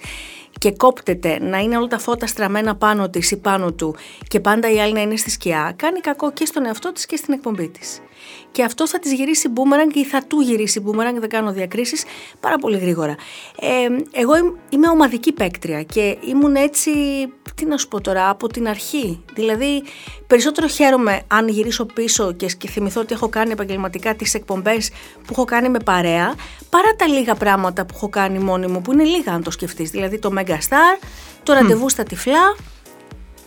[0.58, 3.96] και κόπτεται να είναι όλα τα φώτα στραμμένα πάνω της ή πάνω του
[4.28, 7.16] και πάντα η άλλη να είναι στη σκιά, κάνει κακό και στον εαυτό της και
[7.16, 8.00] στην εκπομπή της.
[8.52, 12.04] Και αυτό θα τη γυρίσει μπούμερανγκ ή θα του γυρίσει μπούμερανγκ, δεν κάνω διακρίσεις,
[12.40, 13.14] πάρα πολύ γρήγορα.
[13.60, 14.32] Ε, εγώ
[14.68, 16.90] είμαι ομαδική παίκτρια και ήμουν έτσι,
[17.54, 19.24] τι να σου πω τώρα, από την αρχή.
[19.34, 19.82] Δηλαδή,
[20.26, 25.44] περισσότερο χαίρομαι αν γυρίσω πίσω και θυμηθώ ότι έχω κάνει επαγγελματικά τις εκπομπές που έχω
[25.44, 26.34] κάνει με παρέα,
[26.70, 29.90] παρά τα λίγα πράγματα που έχω κάνει μόνη μου, που είναι λίγα αν το σκεφτείς.
[29.90, 31.06] Δηλαδή το Megastar,
[31.42, 32.56] το ραντεβού στα τυφλά,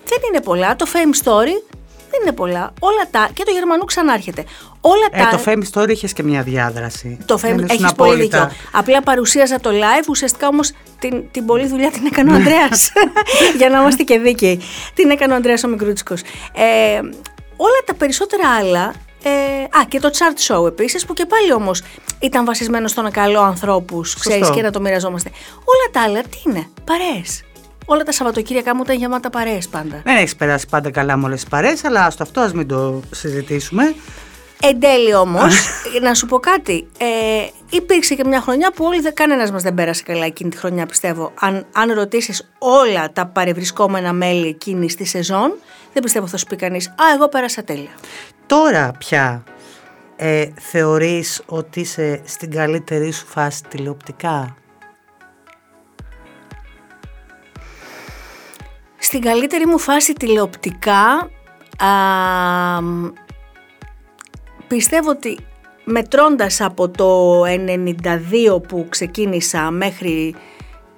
[0.05, 0.75] δεν είναι πολλά.
[0.75, 1.68] Το Fame Story,
[2.09, 2.73] δεν είναι πολλά.
[2.79, 3.29] Όλα τα.
[3.33, 4.43] και το Γερμανού ξανάρχεται.
[4.81, 5.29] Όλα ε, τα...
[5.29, 7.17] Το Fame Story είχες και μια διάδραση.
[7.25, 8.51] Το Fame έχεις πολύ δίκιο.
[8.71, 12.91] Απλά παρουσίαζα το live, ουσιαστικά όμως την, την πολλή δουλειά την έκανε ο Ανδρέας.
[13.57, 14.61] Για να είμαστε και δίκαιοι.
[14.93, 16.21] Την έκανε ο Ανδρέας ο Μικρούτσικος.
[16.55, 16.99] Ε,
[17.55, 19.29] όλα τα περισσότερα άλλα ε,
[19.63, 21.81] α, και το chart show επίσης, που και πάλι όμως
[22.19, 25.29] ήταν βασισμένο στο να καλό ανθρώπους, ξέρεις, και να το μοιραζόμαστε.
[25.55, 27.43] Όλα τα άλλα τι είναι, παρέες.
[27.91, 30.01] Όλα τα Σαββατοκύριακά μου ήταν γεμάτα παρέες πάντα.
[30.03, 33.01] Δεν έχεις περάσει πάντα καλά με όλες τις παρέες, αλλά στο αυτό ας μην το
[33.11, 33.95] συζητήσουμε.
[34.61, 35.67] Εν τέλει όμως,
[36.05, 36.87] να σου πω κάτι.
[36.97, 37.05] Ε,
[37.69, 41.31] υπήρξε και μια χρονιά που όλοι, κανένας μας δεν πέρασε καλά εκείνη τη χρονιά, πιστεύω.
[41.39, 45.53] Αν, αν ρωτήσεις όλα τα παρευρισκόμενα μέλη εκείνης της σεζόν,
[45.93, 47.91] δεν πιστεύω θα σου πει κανείς Α, εγώ πέρασα τέλεια.
[48.45, 49.43] Τώρα πια
[50.15, 54.55] ε, θεωρείς ότι είσαι στην καλύτερη σου φάση τηλεοπτικά;
[59.09, 61.29] Στην καλύτερη μου φάση τηλεοπτικά
[61.77, 61.89] α,
[64.67, 65.39] πιστεύω ότι
[65.83, 70.35] μετρώντας από το 92 που ξεκίνησα μέχρι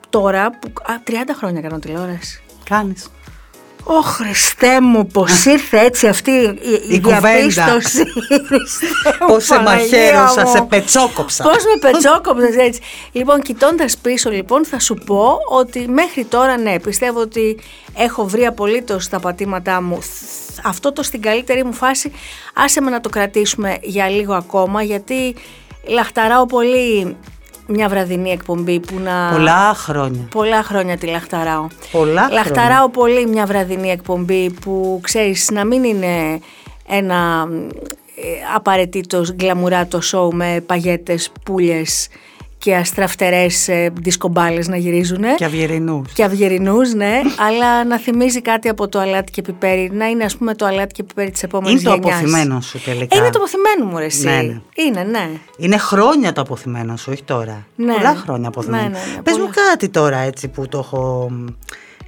[0.09, 2.43] τώρα, που, α, 30 χρόνια κάνω τηλεόραση.
[2.63, 3.11] Κάνεις.
[3.83, 8.03] Ω Χριστέ μου, πώς ήρθε έτσι αυτή η, η, διαπίστωση.
[9.27, 11.43] Πώς σε μαχαίρωσα, σε πετσόκοψα.
[11.43, 12.81] Πώς με πετσόκοψα έτσι.
[13.11, 17.59] Λοιπόν, κοιτώντας πίσω, λοιπόν, θα σου πω ότι μέχρι τώρα, ναι, πιστεύω ότι
[17.95, 19.99] έχω βρει απολύτως τα πατήματά μου.
[20.63, 22.11] Αυτό το στην καλύτερη μου φάση,
[22.53, 25.35] άσε με να το κρατήσουμε για λίγο ακόμα, γιατί
[25.87, 27.17] λαχταράω πολύ
[27.67, 29.29] μια βραδινή εκπομπή που να...
[29.31, 30.27] Πολλά χρόνια.
[30.31, 31.67] Πολλά χρόνια τη λαχταράω.
[31.91, 36.39] Πολλά λαχταράω πολύ μια βραδινή εκπομπή που ξέρεις να μην είναι
[36.87, 37.47] ένα
[38.15, 42.07] ε, απαραίτητος γκλαμουράτο σοου με παγέτες, πουλιες
[42.61, 45.35] και αστραφτερές ε, δισκομπάλες να γυρίζουν.
[45.35, 46.13] Και αυγερινούς.
[46.13, 50.37] Και αυγερινούς, ναι, αλλά να θυμίζει κάτι από το αλάτι και πιπέρι, να είναι ας
[50.37, 51.95] πούμε το αλάτι και πιπέρι της επόμενης γενιά.
[51.95, 53.15] Είναι το αποθυμένο σου τελικά.
[53.15, 54.25] Ε, είναι το αποθυμένο μου, εσύ.
[54.25, 54.61] Ναι, ναι.
[54.73, 55.29] Είναι, ναι.
[55.57, 57.65] Είναι χρόνια το αποθυμένο σου, όχι τώρα.
[57.75, 57.93] Ναι.
[57.93, 58.83] Πολλά χρόνια αποθυμένο.
[58.83, 61.31] Ναι, ναι, ναι, Πες μου κάτι τώρα έτσι που το έχω.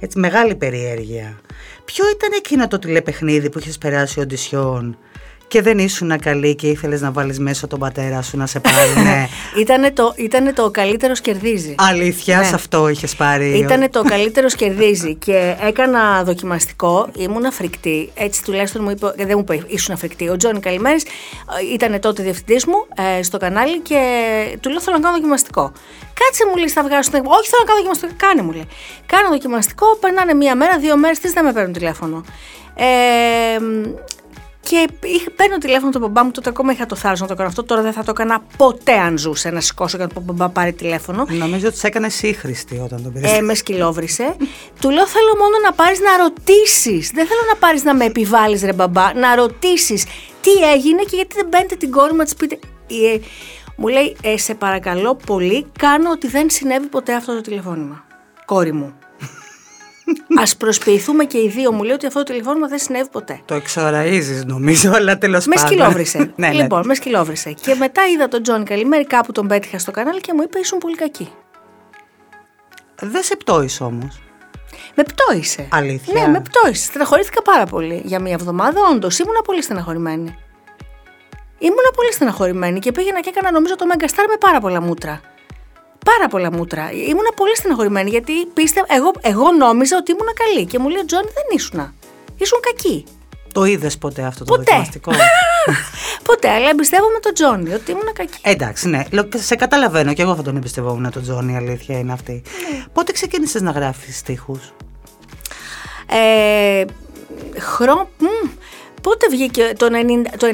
[0.00, 1.40] Έτσι, μεγάλη περιέργεια.
[1.84, 4.98] Ποιο ήταν εκείνο το τηλεπαιχνίδι που είχες περάσει οντισιόν
[5.48, 9.02] και δεν ήσουν καλή και ήθελες να βάλεις μέσα τον πατέρα σου να σε πάρει,
[9.08, 9.26] ναι.
[9.60, 11.74] ήτανε, το, ήτανε το καλύτερος κερδίζει.
[11.78, 12.44] Αλήθεια, ναι.
[12.44, 13.58] σε αυτό είχες πάρει.
[13.58, 19.44] Ήτανε το καλύτερος κερδίζει και έκανα δοκιμαστικό, ήμουν αφρικτή, έτσι τουλάχιστον μου είπε, δεν μου
[19.48, 20.28] είπε ήσουν αφρικτή.
[20.28, 21.04] Ο Τζόνι Καλημέρης
[21.74, 22.86] ήταν τότε διευθυντής μου
[23.18, 23.98] ε, στο κανάλι και
[24.60, 25.72] του λέω θέλω να κάνω δοκιμαστικό.
[26.14, 28.66] Κάτσε μου λέει θα βγάλω στην Όχι θέλω να κάνω δοκιμαστικό, κάνε μου λέει.
[29.06, 32.24] Κάνω δοκιμαστικό, περνάνε μία μέρα, δύο μέρες, τι δεν με παίρνουν τηλέφωνο.
[32.74, 32.84] Ε,
[34.68, 37.48] και είχα, παίρνω τηλέφωνο τον μπαμπά μου, τότε ακόμα είχα το θάρρος να το κάνω
[37.48, 37.64] αυτό.
[37.64, 40.72] Τώρα δεν θα το έκανα ποτέ αν ζούσε να σηκώσω και να τον μπαμπά πάρει
[40.72, 41.26] τηλέφωνο.
[41.28, 43.36] Νομίζω ότι σε έκανε σύγχρηστη όταν τον πήρες.
[43.36, 44.36] Ε, με σκυλόβρισε.
[44.80, 47.10] Του λέω: Θέλω μόνο να πάρεις να ρωτήσεις.
[47.10, 49.14] Δεν θέλω να πάρεις να με επιβάλλεις, ρε μπαμπά.
[49.14, 50.04] Να ρωτήσεις
[50.40, 52.58] τι έγινε και γιατί δεν παίρνετε την κόρη μου να της πείτε.
[52.86, 53.18] Ε,
[53.76, 58.04] μου λέει: ε, Σε παρακαλώ πολύ, κάνω ότι δεν συνέβη ποτέ αυτό το τηλεφώνημα.
[58.44, 58.94] Κόρη μου.
[60.42, 61.72] Ας προσποιηθούμε και οι δύο.
[61.72, 63.40] Μου λέει ότι αυτό το τηλεφώνημα δεν συνέβη ποτέ.
[63.44, 65.62] Το εξωραΐζεις νομίζω, αλλά τέλος πάντων.
[65.62, 66.18] Με σκυλόβρισε.
[66.36, 66.52] ναι, ναι.
[66.52, 67.52] Λοιπόν, με σκυλόβρισε.
[67.52, 70.78] Και μετά είδα τον Τζώνη Καλημέρη, κάπου τον πέτυχα στο κανάλι και μου είπε: Ήσουν
[70.78, 71.28] πολύ κακή.
[73.00, 74.22] Δεν σε πτόησε όμως.
[74.94, 75.68] Με πτόησε.
[75.70, 76.20] Αλήθεια.
[76.20, 76.84] Ναι, με πτόησε.
[76.84, 78.80] Στεναχωρήθηκα πάρα πολύ για μία εβδομάδα.
[78.92, 80.36] Όντως, ήμουνα πολύ στεναχωρημένη.
[81.58, 85.20] Ήμουνα πολύ στεναχωρημένη και πήγαινα και έκανα νομίζω το Megastar με πάρα πολλά μούτρα
[86.04, 86.90] πάρα πολλά μούτρα.
[86.92, 91.04] Ήμουνα πολύ στεναχωρημένη γιατί πίστευα, εγώ, εγώ νόμιζα ότι ήμουν καλή και μου λέει ο
[91.04, 91.94] Τζόνι δεν ήσουν.
[92.36, 93.04] Ήσουν κακή.
[93.52, 94.64] Το είδες ποτέ αυτό το ποτέ.
[94.64, 95.12] δοκιμαστικό;
[96.28, 98.38] ποτέ, αλλά εμπιστεύομαι τον Τζόνι ότι ήμουν κακή.
[98.42, 99.02] Εντάξει, ναι.
[99.34, 102.32] Σε καταλαβαίνω και εγώ θα τον εμπιστευόμουν τον Τζόνι, η αλήθεια είναι αυτή.
[102.32, 102.84] Ναι.
[102.92, 104.72] Πότε ξεκίνησες να γράφεις στίχους;
[106.06, 106.84] Ε,
[107.58, 108.10] χρό...
[109.04, 110.50] Πότε βγήκε το 90, το 91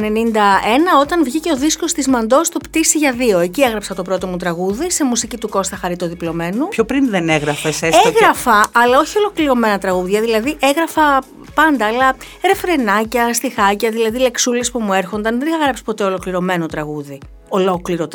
[1.01, 3.39] όταν βγήκε ο δίσκος της Μαντός στο Πτήση για δύο.
[3.39, 6.69] Εκεί έγραψα το πρώτο μου τραγούδι σε μουσική του Κώστα Χαριτοδιπλωμένου.
[6.69, 10.21] Πιο πριν δεν έγραφες έστω Έγραφα, αλλά όχι ολοκληρωμένα τραγούδια.
[10.21, 11.23] Δηλαδή έγραφα
[11.55, 15.39] πάντα, αλλά ρεφρενάκια, στιχάκια, δηλαδή λεξούλες που μου έρχονταν.
[15.39, 17.19] Δεν είχα γράψει ποτέ ολοκληρωμένο τραγούδι.
[17.49, 18.09] Ολόκληρο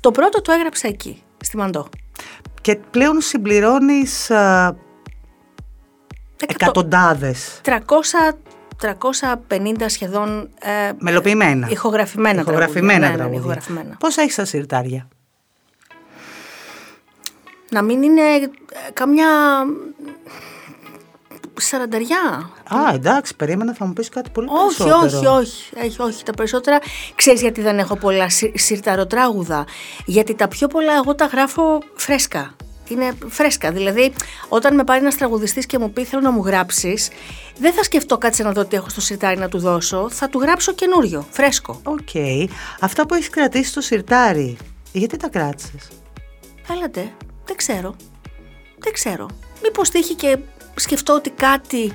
[0.00, 1.88] Το πρώτο το έγραψα εκεί, στη Μαντό.
[2.60, 4.76] Και πλέον συμπληρώνεις α,
[6.46, 7.60] εκατοντάδες.
[7.64, 7.70] 300
[8.82, 11.68] 350 σχεδόν ε, μελοποιημένα.
[11.70, 13.24] Ηχογραφημένα, ηχογραφημένα τραγούδια.
[13.26, 13.96] Ναι, ναι, ηχογραφημένα.
[13.98, 15.08] Πόσα έχεις στα συρτάρια.
[17.70, 18.48] Να μην είναι ε,
[18.92, 19.26] καμιά
[21.60, 22.50] σαρανταριά.
[22.64, 25.34] Α, εντάξει, περίμενα θα μου πεις κάτι πολύ όχι, περισσότερο.
[25.34, 26.24] Όχι, όχι, όχι, όχι.
[26.24, 26.78] Τα περισσότερα,
[27.14, 29.66] ξέρεις γιατί δεν έχω πολλά συρταροτράγουδα.
[30.04, 32.54] Γιατί τα πιο πολλά εγώ τα γράφω φρέσκα
[32.88, 33.72] είναι φρέσκα.
[33.72, 34.12] Δηλαδή,
[34.48, 37.08] όταν με πάρει ένας τραγουδιστής και μου πει θέλω να μου γράψεις,
[37.58, 40.10] δεν θα σκεφτώ κάτσε να δω τι έχω στο συρτάρι να του δώσω.
[40.10, 41.80] Θα του γράψω καινούριο, φρέσκο.
[41.84, 41.98] OK.
[42.12, 42.46] Okay.
[42.80, 44.56] Αυτά που έχεις κρατήσει στο συρτάρι,
[44.92, 45.88] γιατί τα κράτησες;
[46.70, 47.12] Έλατε,
[47.44, 47.96] δεν ξέρω.
[48.78, 49.28] Δεν ξέρω.
[49.62, 50.38] Μήπως τύχει και
[50.74, 51.92] σκεφτώ ότι κάτι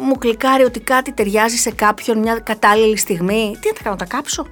[0.00, 3.56] μου κλικάρει ότι κάτι ταιριάζει σε κάποιον μια κατάλληλη στιγμή.
[3.60, 4.46] Τι θα κάνω, τα κάψω;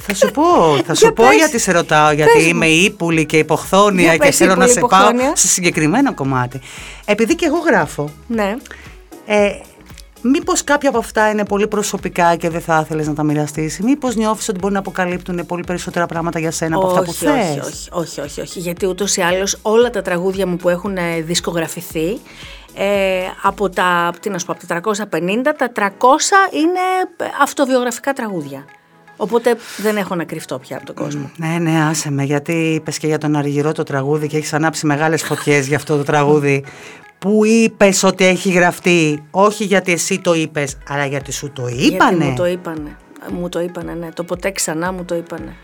[0.00, 0.42] Θα σου πω,
[0.86, 4.80] θα σου πω γιατί σε ρωτάω, γιατί είμαι ύπουλη και υποχθόνια και θέλω να σε
[4.80, 6.60] πάω σε συγκεκριμένο κομμάτι.
[7.04, 8.10] Επειδή και εγώ γράφω.
[8.26, 8.56] Ναι.
[9.26, 9.50] Ε,
[10.28, 14.16] Μήπως κάποια από αυτά είναι πολύ προσωπικά και δεν θα ήθελες να τα μοιραστείς, Μήπως
[14.16, 17.88] νιώθεις ότι μπορεί να αποκαλύπτουν πολύ περισσότερα πράγματα για σένα από αυτά που θες; Όχι,
[17.92, 18.58] όχι, όχι, όχι, όχι.
[18.58, 22.20] Γιατί ούτως ή άλλως όλα τα τραγούδια μου που έχουν δισκογραφηθεί
[22.78, 25.18] ε, από τα, τι να σου πω, από τα 350,
[25.56, 25.80] τα 300
[26.52, 26.80] είναι
[27.42, 28.64] αυτοβιογραφικά τραγούδια.
[29.16, 31.30] Οπότε δεν έχω να κρυφτώ πια από τον κόσμο.
[31.36, 34.86] ναι, ναι, άσε με, γιατί είπες και για τον Αργυρό το τραγούδι και έχεις ανάψει
[34.86, 36.64] μεγάλες φωτιές για αυτό το τραγούδι.
[37.18, 42.16] Που είπες ότι έχει γραφτεί, όχι γιατί εσύ το είπες, αλλά γιατί σου το είπανε.
[42.16, 42.96] Γιατί μου το είπανε.
[43.30, 44.08] Μου το είπανε, ναι.
[44.12, 45.56] Το ποτέ ξανά μου το είπανε.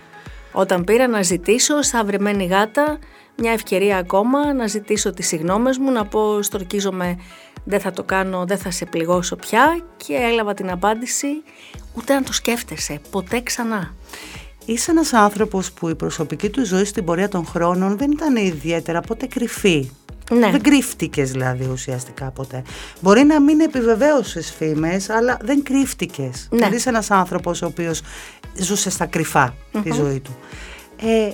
[0.52, 2.98] Όταν πήρα να ζητήσω, σαν βρεμένη γάτα,
[3.36, 7.16] μια ευκαιρία ακόμα να ζητήσω τις συγνώμες μου, να πω στορκίζομαι
[7.64, 11.26] δεν θα το κάνω, δεν θα σε πληγώσω πια και έλαβα την απάντηση
[11.94, 13.94] ούτε να το σκέφτεσαι, ποτέ ξανά.
[14.64, 19.00] Είσαι ένας άνθρωπος που η προσωπική του ζωή στην πορεία των χρόνων δεν ήταν ιδιαίτερα
[19.00, 19.90] ποτέ κρυφή.
[20.30, 20.50] Ναι.
[20.50, 22.62] Δεν κρύφτηκες δηλαδή ουσιαστικά ποτέ.
[23.00, 26.48] Μπορεί να μην επιβεβαίωσες φήμες, αλλά δεν κρύφτηκες.
[26.50, 26.56] Ναι.
[26.56, 28.02] Δηλαδή είσαι ένας άνθρωπος ο οποίος
[28.54, 30.36] ζούσε στα κρυφα τη ζωή του.
[31.02, 31.32] Ε,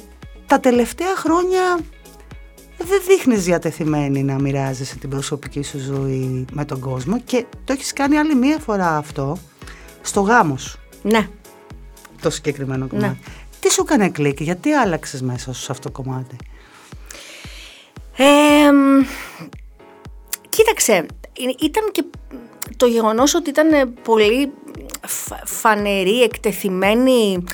[0.49, 1.79] τα τελευταία χρόνια
[2.79, 7.93] δεν δείχνεις διατεθειμένη να μοιράζεσαι την προσωπική σου ζωή με τον κόσμο και το έχεις
[7.93, 9.39] κάνει άλλη μία φορά αυτό
[10.03, 10.79] στο γάμος σου.
[11.03, 11.29] Ναι.
[12.21, 12.89] Το συγκεκριμένο ναι.
[12.89, 13.19] κομμάτι.
[13.61, 16.37] Τι σου έκανε κλικ, γιατί άλλαξες μέσα σου σε αυτό το κομμάτι;
[18.17, 18.25] Ε,
[20.49, 21.07] κοίταξε,
[21.61, 22.05] ήταν και
[22.77, 24.53] το γεγονός ότι ήταν πολύ
[25.45, 27.45] φανερή, εκτεθειμένη,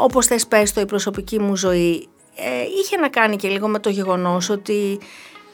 [0.00, 3.78] όπως θες πες το η προσωπική μου ζωή ε, είχε να κάνει και λίγο με
[3.78, 4.98] το γεγονός ότι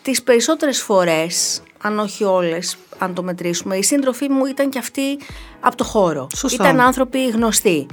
[0.02, 5.18] τις περισσότερες φορές, αν όχι όλες, αν το μετρήσουμε, οι σύντροφοί μου ήταν και αυτοί
[5.60, 6.26] από το χώρο.
[6.52, 7.86] Ήταν άνθρωποι γνωστοί.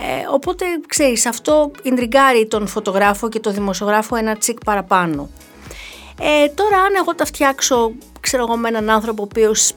[0.00, 5.30] Ε, οπότε, ξέρεις, αυτό ιντριγκάρει τον φωτογράφο και τον δημοσιογράφο ένα τσικ παραπάνω.
[6.20, 9.74] Ε, τώρα, αν εγώ τα φτιάξω, ξέρω εγώ, με έναν άνθρωπο ο οποίος ε,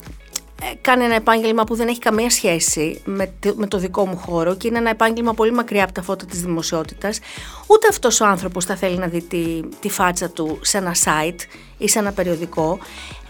[0.82, 4.68] κάνει ένα επάγγελμα που δεν έχει καμία σχέση με, με το δικό μου χώρο και
[4.68, 7.20] είναι ένα επάγγελμα πολύ μακριά από τα φώτα της δημοσιότητας,
[7.68, 11.40] ούτε αυτός ο άνθρωπος θα θέλει να δει τη, τη φάτσα του σε ένα site
[11.78, 12.80] ή σε ένα περιοδικό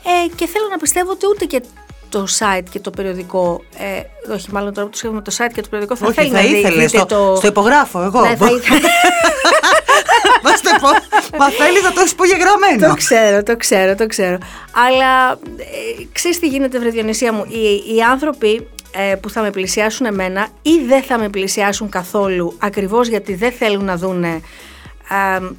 [0.04, 1.62] ε, και θέλω να πιστεύω ότι ούτε και
[2.10, 3.62] το site και το περιοδικό.
[3.78, 6.30] Ε, όχι, μάλλον τώρα που το σκέφτομαι το site και το περιοδικό θα όχι, θέλει
[6.30, 7.36] θα να ήθελε, στο, το...
[7.36, 8.22] στο υπογράφω εγώ.
[8.22, 8.80] Ναι, θα ήθελε.
[11.38, 12.16] Μα θέλει να το έχεις
[12.88, 14.38] Το ξέρω, το ξέρω, το ξέρω.
[14.88, 20.06] Αλλά ε, ξέρεις τι γίνεται, Βρεδιονυσία μου; Οι, οι άνθρωποι ε, που θα με πλησιάσουν
[20.06, 24.42] εμένα ή δεν θα με πλησιάσουν καθόλου ακριβώς γιατί δεν θέλουν να δουν ε,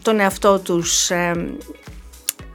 [0.03, 1.33] τον εαυτό τους ε,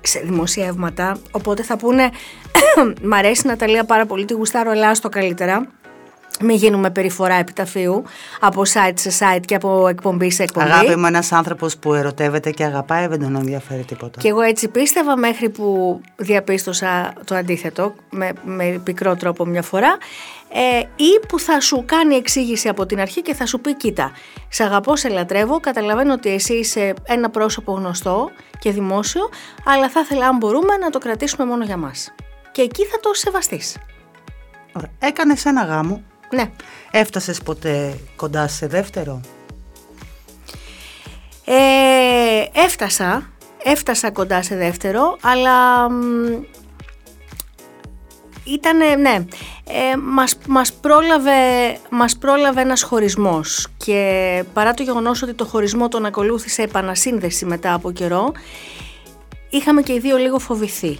[0.02, 1.17] σε δημοσιεύματα.
[1.32, 2.10] Οπότε θα πούνε
[3.10, 5.67] «Μ' αρέσει η Ναταλία πάρα πολύ, τη γουστάρω, αλλά στο καλύτερα».
[6.41, 8.04] Μην γίνουμε περιφορά επιταφείου
[8.39, 10.65] από site σε site και από εκπομπή σε εκπομπή.
[10.65, 14.19] Αγάπη είμαι ένας άνθρωπος που ερωτεύεται και αγαπάει, δεν τον ενδιαφέρει τίποτα.
[14.19, 19.98] Και εγώ έτσι πίστευα μέχρι που διαπίστωσα το αντίθετο, με, με πικρό τρόπο μια φορά.
[20.56, 24.12] Ε, ή που θα σου κάνει εξήγηση από την αρχή και θα σου πει: Κοίτα,
[24.50, 25.60] σε αγαπώ, σε λατρεύω.
[25.60, 29.30] Καταλαβαίνω ότι εσύ είσαι ένα πρόσωπο γνωστό και δημόσιο,
[29.65, 32.13] αλλά θα ήθελα, αν μπορούμε, να το κρατήσουμε μόνο για μας.
[32.52, 33.78] Και εκεί θα το σεβαστείς.
[35.00, 36.51] Έκανες ένα γάμο ναι.
[36.91, 39.21] Έφτασες ποτέ κοντά σε δεύτερο;
[41.45, 43.29] Ε, έφτασα,
[43.63, 45.88] έφτασα κοντά σε δεύτερο, αλλά
[48.45, 49.25] Ήτανε, ναι,
[49.63, 51.31] ε, μας, μας, πρόλαβε,
[51.89, 57.73] μας πρόλαβε ένας χωρισμός και παρά το γεγονός ότι το χωρισμό τον ακολούθησε επανασύνδεση μετά
[57.73, 58.31] από καιρό,
[59.49, 60.99] είχαμε και οι δύο λίγο φοβηθεί.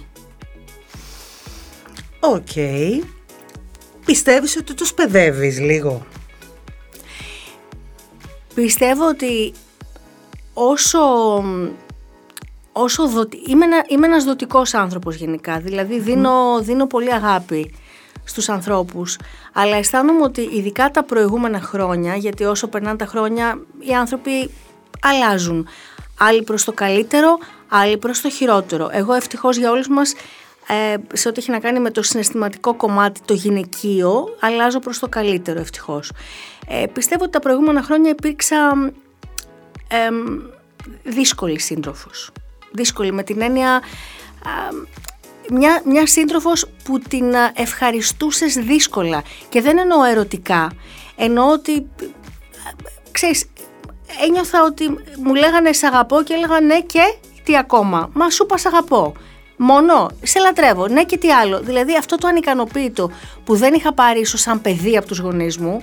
[2.20, 2.46] OK.
[2.54, 3.00] Okay.
[4.04, 6.06] Πιστεύεις ότι τους παιδεύεις λίγο;
[8.54, 9.52] Πιστεύω ότι
[10.54, 11.00] όσο,
[12.72, 13.02] όσο
[13.46, 17.74] είμαι, ένα, είμαι ένας δοτικός άνθρωπος γενικά, δηλαδή δίνω, δίνω πολύ αγάπη
[18.24, 19.18] στους ανθρώπους,
[19.52, 24.50] αλλά αισθάνομαι ότι ειδικά τα προηγούμενα χρόνια, γιατί όσο περνάνε τα χρόνια οι άνθρωποι
[25.00, 25.68] αλλάζουν.
[26.18, 27.38] Άλλοι προς το καλύτερο,
[27.68, 28.88] άλλοι προς το χειρότερο.
[28.92, 30.14] Εγώ ευτυχώς για όλους μας
[30.66, 35.08] ε, σε ό,τι έχει να κάνει με το συναισθηματικό κομμάτι, το γυναικείο, αλλάζω προς το
[35.08, 36.12] καλύτερο ευτυχώς.
[36.68, 38.92] Ε, πιστεύω ότι τα προηγούμενα χρόνια υπήρξα
[39.88, 40.08] ε,
[41.02, 42.30] δύσκολη σύντροφος.
[42.72, 43.82] Δύσκολη με την έννοια
[45.50, 50.72] μια, μια σύντροφος που την ευχαριστούσες δύσκολα και δεν εννοώ ερωτικά,
[51.16, 51.86] εννοώ ότι
[53.10, 53.44] ξέρεις,
[54.22, 54.88] ένιωθα ότι
[55.22, 59.14] μου λέγανε σ' αγαπώ και έλεγα ναι και τι ακόμα, μα σου είπα σ' αγαπώ.
[59.56, 61.60] Μόνο, σε λατρεύω, ναι και τι άλλο.
[61.60, 63.10] Δηλαδή αυτό το ανικανοποίητο
[63.44, 65.80] που δεν είχα πάρει ίσως σαν παιδί από τους γονείς μου,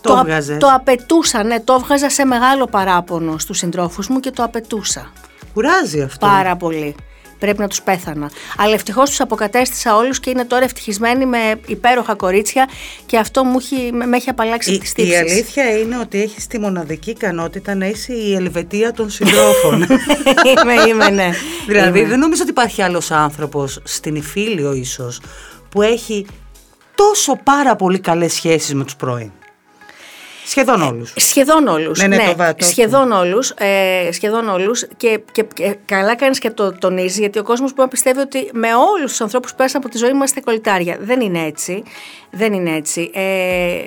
[0.00, 4.42] το, το, το απαιτούσα, ναι, το έβγαζα σε μεγάλο παράπονο στους συντρόφους μου και το
[4.42, 5.12] απαιτούσα.
[5.54, 6.26] Κουράζει αυτό.
[6.26, 6.94] Πάρα πολύ
[7.38, 8.30] πρέπει να τους πέθανα.
[8.56, 12.68] Αλλά ευτυχώς τους αποκατέστησα όλους και είναι τώρα ευτυχισμένοι με υπέροχα κορίτσια
[13.06, 15.16] και αυτό μου έχει, με έχει απαλλάξει τη στήριξη.
[15.16, 19.82] Η αλήθεια είναι ότι έχεις τη μοναδική ικανότητα να είσαι η Ελβετία των συντρόφων.
[20.50, 21.30] είμαι, είμαι, ναι.
[21.66, 25.20] δηλαδή δεν νομίζω ότι υπάρχει άλλος άνθρωπος στην Ιφίλιο ίσως
[25.68, 26.26] που έχει
[26.94, 29.30] τόσο πάρα πολύ καλές σχέσεις με τους πρώην.
[30.48, 31.12] Σχεδόν όλους.
[31.16, 32.06] Σχεδόν όλους, ναι.
[32.06, 36.78] ναι, ναι το σχεδόν όλους, ε, σχεδόν όλους και, και, και καλά κάνεις και το
[36.78, 39.90] τονίζεις γιατί ο κόσμος μπορεί να πιστεύει ότι με όλους τους ανθρώπους που πέρασαν από
[39.90, 40.96] τη ζωή μας είμαστε κολλητάρια.
[41.00, 41.82] Δεν είναι έτσι.
[42.30, 43.10] Δεν είναι έτσι.
[43.14, 43.84] Ε,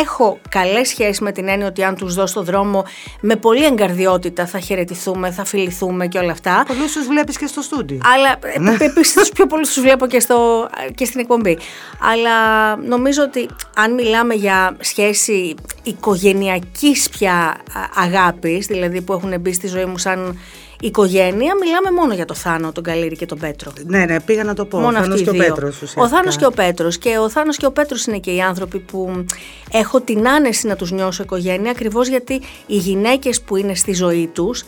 [0.00, 2.84] έχω καλές σχέσεις με την έννοια ότι αν τους δω στο δρόμο
[3.20, 6.64] με πολύ εγκαρδιότητα θα χαιρετηθούμε, θα φιληθούμε και όλα αυτά.
[6.66, 7.98] Πολλούς τους βλέπεις και στο στούντιο.
[8.14, 8.76] Αλλά ναι.
[8.84, 11.58] επίσης τους πιο πολλούς τους βλέπω και, στο, και στην εκπομπή.
[12.00, 12.36] Αλλά
[12.76, 17.56] νομίζω ότι αν μιλάμε για σχέση οικογενειακής πια
[17.94, 20.38] αγάπης, δηλαδή που έχουν μπει στη ζωή μου σαν
[20.80, 23.72] οικογένεια, μιλάμε μόνο για το Θάνο, τον Καλύρη και τον Πέτρο.
[23.86, 24.78] Ναι, ναι, πήγα να το πω.
[24.78, 25.82] Μόνο ο Θάνος και ο Πέτρος.
[25.96, 26.98] Ο Θάνος και ο Πέτρος.
[26.98, 29.24] Και ο Θάνος και ο Πέτρος είναι και οι άνθρωποι που
[29.72, 34.30] έχω την άνεση να τους νιώσω οικογένεια, ακριβώς γιατί οι γυναίκες που είναι στη ζωή
[34.32, 34.64] τους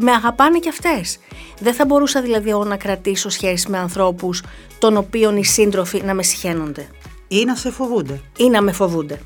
[0.00, 1.18] με αγαπάνε και αυτές.
[1.60, 4.42] Δεν θα μπορούσα δηλαδή εγώ να κρατήσω σχέση με ανθρώπους
[4.78, 6.86] των οποίων οι σύντροφοι να με συχαίνονται.
[7.28, 8.20] Ή να σε φοβούνται.
[8.36, 9.20] Ή να με φοβούνται.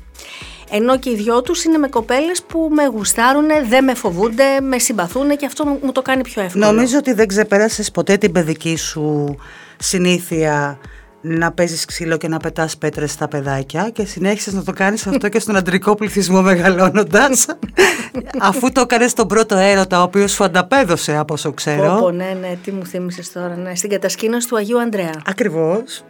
[0.69, 4.79] Ενώ και οι δυο τους είναι με κοπέλες που με γουστάρουν, δεν με φοβούνται, με
[4.79, 6.65] συμπαθούν και αυτό μου το κάνει πιο εύκολο.
[6.65, 9.35] Νομίζω ότι δεν ξεπέρασες ποτέ την παιδική σου
[9.77, 10.79] συνήθεια
[11.27, 15.29] να παίζεις ξύλο και να πετάς πέτρες στα παιδάκια και συνέχισες να το κάνεις αυτό
[15.29, 17.45] και στον αντρικό πληθυσμό μεγαλώνοντας
[18.49, 21.97] αφού το έκανες στον πρώτο έρωτα ο οποίος σου ανταπέδωσε από όσο ξέρω.
[21.99, 25.21] Πω, ναι, ναι, τι μου θύμισες τώρα, ναι, στην κατασκήνωση του Αγίου Ανδρέα.
[25.25, 26.03] Ακριβώς.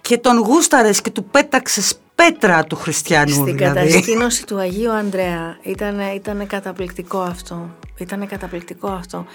[0.00, 3.74] Και τον γούσταρες και του πέταξες πέτρα του χριστιανού Στην δηλαδή.
[3.74, 7.70] κατασκήνωση του Αγίου Ανδρέα ήταν, ήταν καταπληκτικό αυτό.
[7.98, 9.26] Ήταν καταπληκτικό αυτό.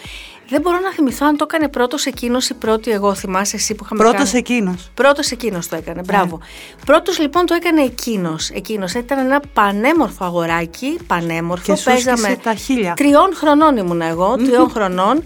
[0.50, 3.14] Δεν μπορώ να θυμηθώ αν το έκανε πρώτος εκείνος ή πρώτη εγώ.
[3.14, 4.92] Θυμάσαι εσύ που είχαμε Πρώτος εκείνος.
[4.94, 6.02] Πρώτος εκείνος το έκανε.
[6.06, 6.40] Μπράβο.
[6.42, 6.80] Yeah.
[6.86, 8.50] Πρώτος λοιπόν το έκανε εκείνος.
[8.50, 8.94] Εκείνος.
[8.94, 10.98] Ήταν ένα πανέμορφο αγοράκι.
[11.08, 11.74] Πανέμορφο.
[11.74, 12.38] Και Παίζαμε.
[12.44, 12.94] Τα χίλια.
[12.94, 14.36] Τριών χρονών ήμουν εγώ.
[14.36, 15.24] Τριών χρονών.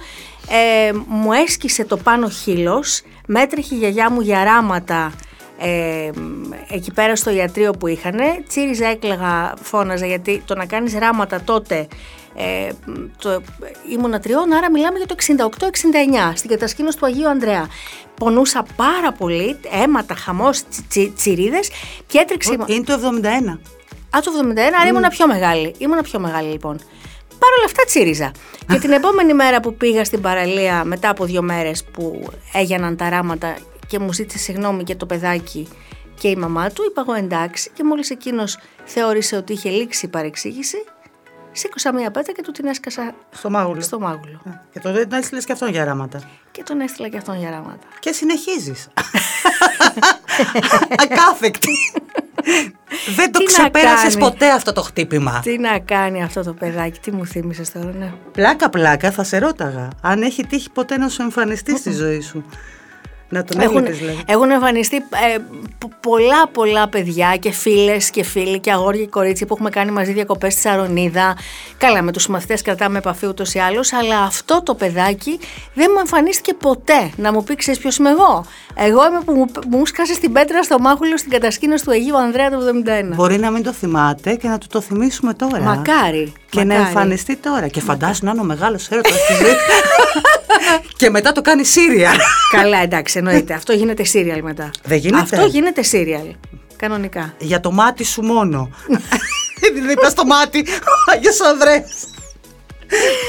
[0.50, 3.02] Ε, μου έσκησε το πάνω χείλος.
[3.28, 5.12] Μέτρεχε η γιαγιά μου για ράματα
[5.60, 6.10] ε,
[6.70, 8.20] εκεί πέρα στο ιατρείο που είχαν.
[8.48, 11.88] Τσίριζα, έκλεγα, φώναζα γιατί το να κάνεις ράματα τότε
[12.36, 12.70] ε,
[13.18, 13.42] το,
[13.90, 15.16] ήμουνα τριών, άρα μιλάμε για το
[16.32, 17.68] 68-69 στην κατασκήνωση του Αγίου Ανδρέα.
[18.16, 21.70] Πονούσα πάρα πολύ, αίματα, χαμός, τσι, τσιρίδες
[22.08, 22.58] και έτρεξε...
[22.66, 23.60] Είναι το 71.
[24.10, 24.90] Α, το 71, άρα mm.
[24.90, 25.74] ήμουνα πιο μεγάλη.
[25.78, 26.78] Ήμουνα πιο μεγάλη λοιπόν.
[27.40, 28.32] Παρ' όλα αυτά τσίριζα.
[28.68, 33.10] και την επόμενη μέρα που πήγα στην παραλία, μετά από δύο μέρες που έγιναν τα
[33.10, 33.56] ράματα
[33.88, 35.68] και μου ζήτησε συγγνώμη και το παιδάκι
[36.20, 40.10] και η μαμά του, είπα εγώ εντάξει και μόλις εκείνος θεώρησε ότι είχε λήξει η
[40.10, 40.78] παρεξήγηση,
[41.52, 43.82] σήκωσα μία πέτρα και του την έσκασα στο μάγουλο.
[43.82, 44.42] Στο μάγουλο.
[44.46, 46.22] Ε, και τον έστειλες και αυτόν για ράματα.
[46.52, 47.88] Και τον έστειλα και αυτόν για ράματα.
[48.00, 48.88] Και συνεχίζεις.
[51.04, 51.72] Ακάθεκτη.
[53.16, 55.40] Δεν το ξεπέρασες ποτέ αυτό το χτύπημα.
[55.44, 58.14] Τι να κάνει αυτό το παιδάκι, τι μου θύμισες τώρα, ναι.
[58.32, 59.88] Πλάκα, πλάκα, θα σε ρώταγα.
[60.02, 62.46] Αν έχει τύχει ποτέ να σου εμφανιστεί στη ζωή σου
[63.36, 64.20] Να τον Έχουν, έβλεπες, δηλαδή.
[64.26, 65.38] έχουν εμφανιστεί ε,
[65.78, 69.92] πο- πολλά πολλά παιδιά και φίλες και φίλοι και αγόρια και κορίτσια που έχουμε κάνει
[69.92, 71.38] μαζί διακοπές στη Σαρονίδα.
[71.78, 75.40] Καλά, με τους μαθητές κρατάμε επαφή ούτως ή άλλως, αλλά αυτό το παιδάκι
[75.74, 77.10] δεν μου εμφανίστηκε ποτέ.
[77.16, 78.46] Να μου πει, ξέρεις ποιος είμαι εγώ;
[78.76, 82.18] Εγώ είμαι που μου, που μου σκάσε στην πέτρα στο μάχουλο στην κατασκήνωση του Αγίου
[82.18, 83.16] Ανδρέα του 71.
[83.16, 85.60] Μπορεί να μην το θυμάται και να του το θυμίσουμε τώρα.
[85.60, 86.34] Μακάρι.
[86.56, 86.88] Και να μακάρι.
[86.88, 87.68] εμφανιστεί τώρα.
[87.68, 89.54] Και φαντάσου να είναι ο μεγάλος έρωτας στη ζωή.
[91.00, 92.12] και μετά το κάνει Σύρια.
[92.52, 93.54] Καλά, εντάξει, εννοείται.
[93.54, 94.72] Αυτό γίνεται σύριαλ μετά.
[94.84, 96.36] Δεν γίνεται; Αυτό γίνεται σύριαλ.
[96.76, 97.34] Κανονικά.
[97.38, 98.70] Για το μάτι σου μόνο.
[99.60, 100.60] Δεν είπα στο μάτι.
[100.70, 102.08] Ο Άγιος Ανδρέας.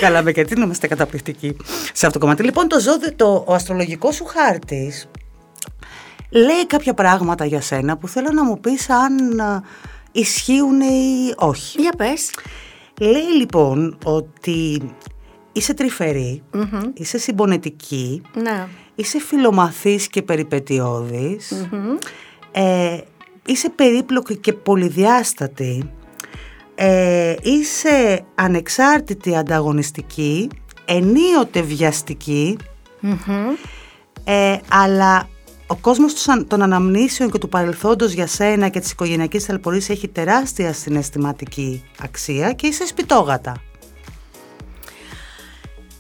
[0.00, 1.56] Καλά, με γιατί να είμαστε καταπληκτικοί.
[1.92, 2.42] Σε αυτό το κομμάτι.
[2.42, 5.08] Λοιπόν, το, ζώδιο, το ο αστρολογικός σου χάρτης
[6.30, 9.62] λέει κάποια πράγματα για σένα που θέλω να μου πεις αν α,
[10.12, 11.80] ισχύουν ή όχι.
[11.80, 12.30] Για πες.
[13.00, 14.82] Λέει λοιπόν ότι
[15.52, 16.42] είσαι τρυφερή,
[16.94, 18.66] είσαι συμπονετική, Ναι.
[18.94, 21.68] είσαι φιλομαθής και περιπετειώδης,
[22.52, 22.98] ε,
[23.46, 25.90] είσαι περίπλοκη και πολυδιάστατη,
[26.74, 30.48] ε, είσαι ανεξάρτητη ανταγωνιστική,
[30.84, 32.56] ενίοτε βιαστική,
[34.24, 35.28] ε, αλλά
[35.66, 39.88] ο κόσμος τους αν- των αναμνήσεων και του παρελθόντος για σένα και της οικογενειακής θαλπορής
[39.88, 43.56] έχει τεράστια συναισθηματική αξία και είσαι σπιτόγατα.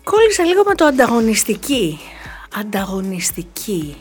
[0.04, 1.98] Κόλλησα λίγο με το ανταγωνιστική.
[2.58, 3.96] Ανταγωνιστική.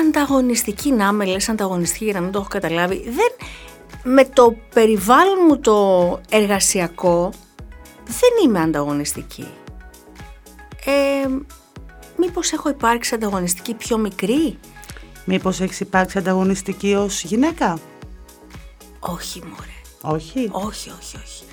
[0.00, 3.02] Ανταγωνιστική, να με λες ανταγωνιστική για να μην το έχω καταλάβει.
[3.04, 3.48] Δεν,
[4.02, 7.30] με το περιβάλλον μου το εργασιακό
[8.04, 9.48] δεν είμαι ανταγωνιστική.
[10.84, 11.28] Ε,
[12.16, 14.58] μήπως έχω υπάρξει ανταγωνιστική πιο μικρή;
[15.24, 17.78] Μήπως έχεις υπάρξει ανταγωνιστική ως γυναίκα;
[19.00, 20.14] Όχι μωρέ.
[20.16, 21.44] Όχι; Όχι, όχι, όχι.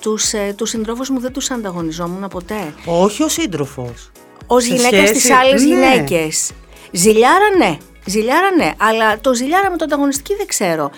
[0.00, 2.74] Τους, ε, τους συντρόφους μου δεν τους ανταγωνιζόμουν ποτέ.
[2.84, 4.10] Όχι ο σύντροφος.
[4.46, 5.68] Ως Σε γυναίκα σχέση- στις άλλες ναι.
[5.68, 6.50] γυναίκες.
[6.92, 7.76] Ζηλιάρα ναι,
[8.06, 10.90] ζηλιάρα ναι, αλλά το ζηλιάρα με το ανταγωνιστική δεν ξέρω.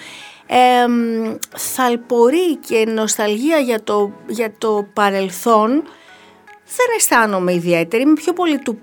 [0.47, 5.71] Ε, μ, θαλπορή και νοσταλγία για το, για το παρελθόν
[6.77, 8.03] δεν αισθάνομαι ιδιαίτερη.
[8.03, 8.79] Είμαι πιο πολύ του,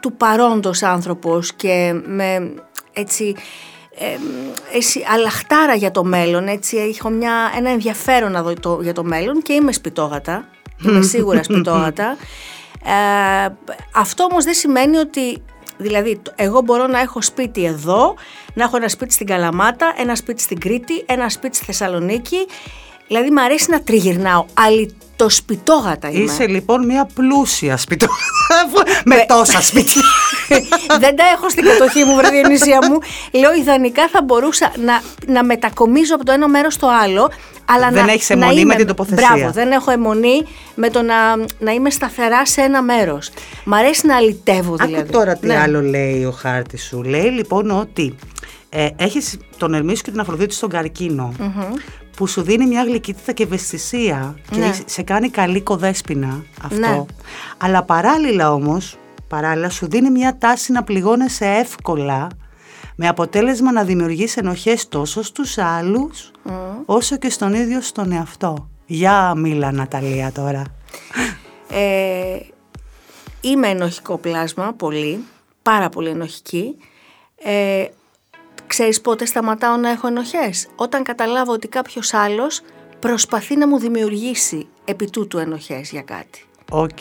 [0.00, 2.54] του παρόντος άνθρωπος και με
[2.92, 3.34] έτσι
[3.98, 4.16] ε,
[4.76, 9.04] έτσι, αλαχτάρα για το μέλλον, έτσι, έχω μια, ένα ενδιαφέρον να δω το, για το
[9.04, 10.48] μέλλον και είμαι σπιτόγατα,
[10.84, 12.16] είμαι σίγουρα σπιτόγατα.
[12.84, 13.48] Ε,
[13.94, 15.42] αυτό όμως δεν σημαίνει ότι,
[15.76, 18.14] δηλαδή το- εγώ μπορώ να έχω σπίτι εδώ,
[18.54, 22.46] να έχω ένα σπίτι στην Καλαμάτα, ένα σπίτι στην Κρήτη, ένα σπίτι στη Θεσσαλονίκη,
[23.08, 24.86] δηλαδή μου αρέσει να τριγυρνάω, αλλά
[25.16, 26.22] το σπιτόγατα είμαι.
[26.22, 28.16] Είσαι λοιπόν μια πλούσια σπιτόγατα.
[29.04, 30.02] με τόσα σπίτια.
[31.00, 32.98] δεν τα έχω στην κατοχή μου, βρε Διονύσια μου.
[33.40, 37.30] Λέω, ιδανικά θα μπορούσα να, να μετακομίζω από το ένα μέρος στο άλλο.
[37.64, 39.28] Αλλά Δεν να, έχεις να αιμονή με είμαι- την τοποθεσία.
[39.34, 40.42] Μπράβο, δεν έχω αιμονή
[40.74, 43.30] με το να, να είμαι σταθερά σε ένα μέρος.
[43.64, 44.96] Μ' αρέσει να αλυτεύω δηλαδή.
[44.96, 45.58] Άκου τώρα τι Ναι.
[45.58, 47.02] άλλο λέει ο χάρτης σου.
[47.02, 48.14] Λέει λοιπόν ότι
[48.68, 51.32] ε, έχεις τον Ερμή σου και την Αφροδίτη στον καρκινο
[52.16, 54.72] που σου δίνει μια γλυκύτητα και ευαισθησία και Ναι.
[54.84, 56.76] σε κάνει καλή κοδέσποινα αυτό.
[56.78, 57.04] Ναι.
[57.58, 58.96] Αλλά παράλληλα όμως,
[59.28, 62.26] παράλληλα σου δίνει μια τάση να πληγώνεσαι εύκολα
[62.96, 66.30] με αποτέλεσμα να δημιουργείς ενοχές τόσο στους άλλους
[66.86, 68.68] όσο και στον ίδιο στον εαυτό.
[68.86, 70.64] Για μίλα Ναταλία τώρα.
[71.70, 72.36] Ε,
[73.40, 75.24] είμαι ενοχικό πλάσμα, πολύ,
[75.62, 76.76] πάρα πολύ ενοχική.
[77.44, 77.84] Ε,
[78.72, 82.60] ξέρεις πότε σταματάω να έχω ενοχές; Όταν καταλάβω ότι κάποιος άλλος
[82.98, 86.44] προσπαθεί να μου δημιουργήσει επί τούτου ενοχές για κάτι.
[86.70, 86.98] Οκ.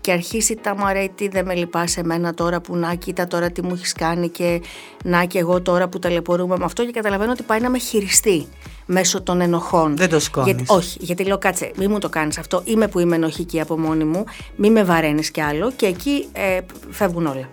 [0.00, 3.62] Και αρχίσει τα μωρέ τι δεν με λυπάς εμένα τώρα που να κοίτα τώρα τι
[3.62, 4.62] μου έχεις κάνει και
[5.04, 8.46] να και εγώ τώρα που ταλαιπωρούμαι με αυτό και καταλαβαίνω ότι πάει να με χειριστεί
[8.86, 9.96] μέσω των ενοχών.
[9.96, 10.54] Δεν το σκόνεις.
[10.54, 13.78] Γιατί, όχι, γιατί λέω κάτσε, μη μου το κάνεις αυτό, είμαι που είμαι ενοχική από
[13.78, 14.24] μόνη μου,
[14.56, 16.60] μη με βαραίνεις κι άλλο και εκεί ε,
[16.90, 17.48] φεύγουν όλα.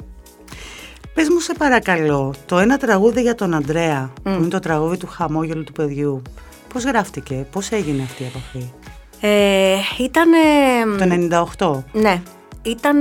[1.16, 5.08] Πες μου σε παρακαλώ, το ένα τραγούδι για τον Αντρέα, που είναι το τραγούδι του
[5.08, 6.22] χαμόγελου του παιδιού,
[6.74, 8.72] πώς γράφτηκε, πώς έγινε αυτή η επαφή.
[9.20, 10.32] Ε, ήταν...
[10.98, 12.02] Το 98.
[12.02, 12.22] Ναι.
[12.62, 12.98] Ήταν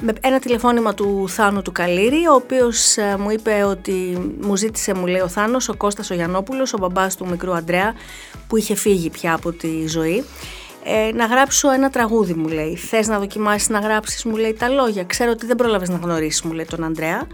[0.00, 3.92] με ένα τηλεφώνημα του Θάνου του Καλύρη, ο οποίος ε, μου είπε ότι
[4.40, 7.94] μου ζήτησε, μου λέει ο Θάνος, ο Κώστας ο Γιαννόπουλος, ο μπαμπάς του μικρού Αντρέα,
[8.48, 10.24] που είχε φύγει πια από τη ζωή,
[10.88, 12.76] ε, να γράψω ένα τραγούδι, μου λέει.
[12.76, 15.04] Θες να δοκιμάσεις να γράψεις, μου λέει, τα λόγια.
[15.04, 17.26] Ξέρω ότι δεν πρόλαβες να γνωρίσεις, μου λέει, τον Αντρέα,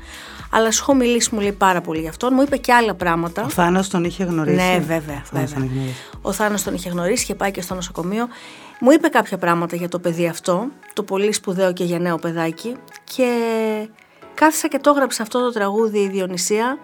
[0.51, 2.35] αλλά σου έχω μιλήσει, μου λέει, πάρα πολύ γι' αυτόν.
[2.35, 3.43] Μου είπε και άλλα πράγματα.
[3.45, 5.23] Ο Θάνος τον είχε γνωρίσει; Ναι, βέβαια.
[5.25, 5.55] Ο Θάνος βέβαια.
[5.55, 6.01] τον είχε γνωρίσει.
[6.23, 8.29] Ο Θάνος τον είχε γνωρίσει, είχε πάει και στο νοσοκομείο.
[8.81, 13.29] Μου είπε κάποια πράγματα για το παιδί αυτό, το πολύ σπουδαίο και γενναίο παιδάκι και
[14.35, 16.79] κάθισα και το έγραψα αυτό το τραγούδι η Διονυσία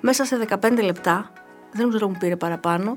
[0.00, 1.30] μέσα σε 15 λεπτά
[1.72, 2.96] δεν νομίζω μου πήρε παραπάνω,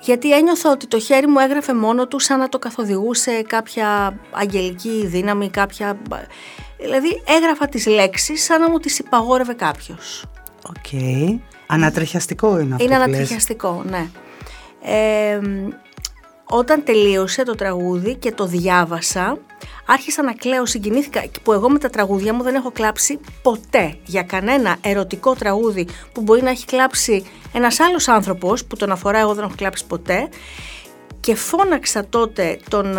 [0.00, 5.06] γιατί ένιωθα ότι το χέρι μου έγραφε μόνο του σαν να το καθοδηγούσε κάποια αγγελική
[5.06, 5.98] δύναμη, κάποια...
[6.78, 10.24] Δηλαδή έγραφα τις λέξεις σαν να μου τις υπαγόρευε κάποιος.
[10.68, 10.74] OK.
[10.92, 11.38] Okay.
[11.66, 14.08] Ανατριχιαστικό είναι αυτό Είναι ανατριχιαστικό, ναι.
[14.82, 15.40] Ε,
[16.50, 19.38] όταν τελείωσε το τραγούδι και το διάβασα,
[19.86, 24.22] άρχισα να κλαίω, συγκινήθηκα που εγώ με τα τραγούδια μου δεν έχω κλάψει ποτέ για
[24.22, 29.34] κανένα ερωτικό τραγούδι που μπορεί να έχει κλάψει ένας άλλος άνθρωπος που τον αφορά εγώ
[29.34, 30.28] δεν έχω κλάψει ποτέ
[31.20, 32.98] και φώναξα τότε τον,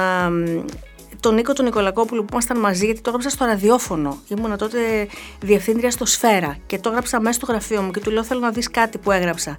[1.20, 4.18] τον Νίκο τον Νικολακόπουλο που ήμασταν μαζί γιατί το έγραψα στο ραδιόφωνο.
[4.28, 5.08] Ήμουνα τότε
[5.42, 8.50] διευθύντρια στο Σφαίρα και το έγραψα μέσα στο γραφείο μου και του λέω θέλω να
[8.50, 9.56] δεις κάτι που έγραψα.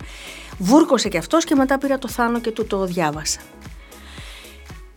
[0.58, 3.40] Βούρκωσε και αυτός και μετά πήρα το θάνο και του το διάβασα.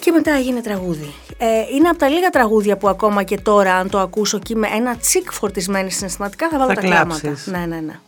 [0.03, 1.13] Και μετά έγινε τραγούδι.
[1.37, 1.45] Ε,
[1.75, 4.95] είναι από τα λίγα τραγούδια που ακόμα και τώρα, αν το ακούσω και είμαι ένα
[4.95, 7.35] τσικ φορτισμένη συναισθηματικά, θα βάλω τα κλάματα.
[7.45, 7.99] Ναι, ναι, ναι.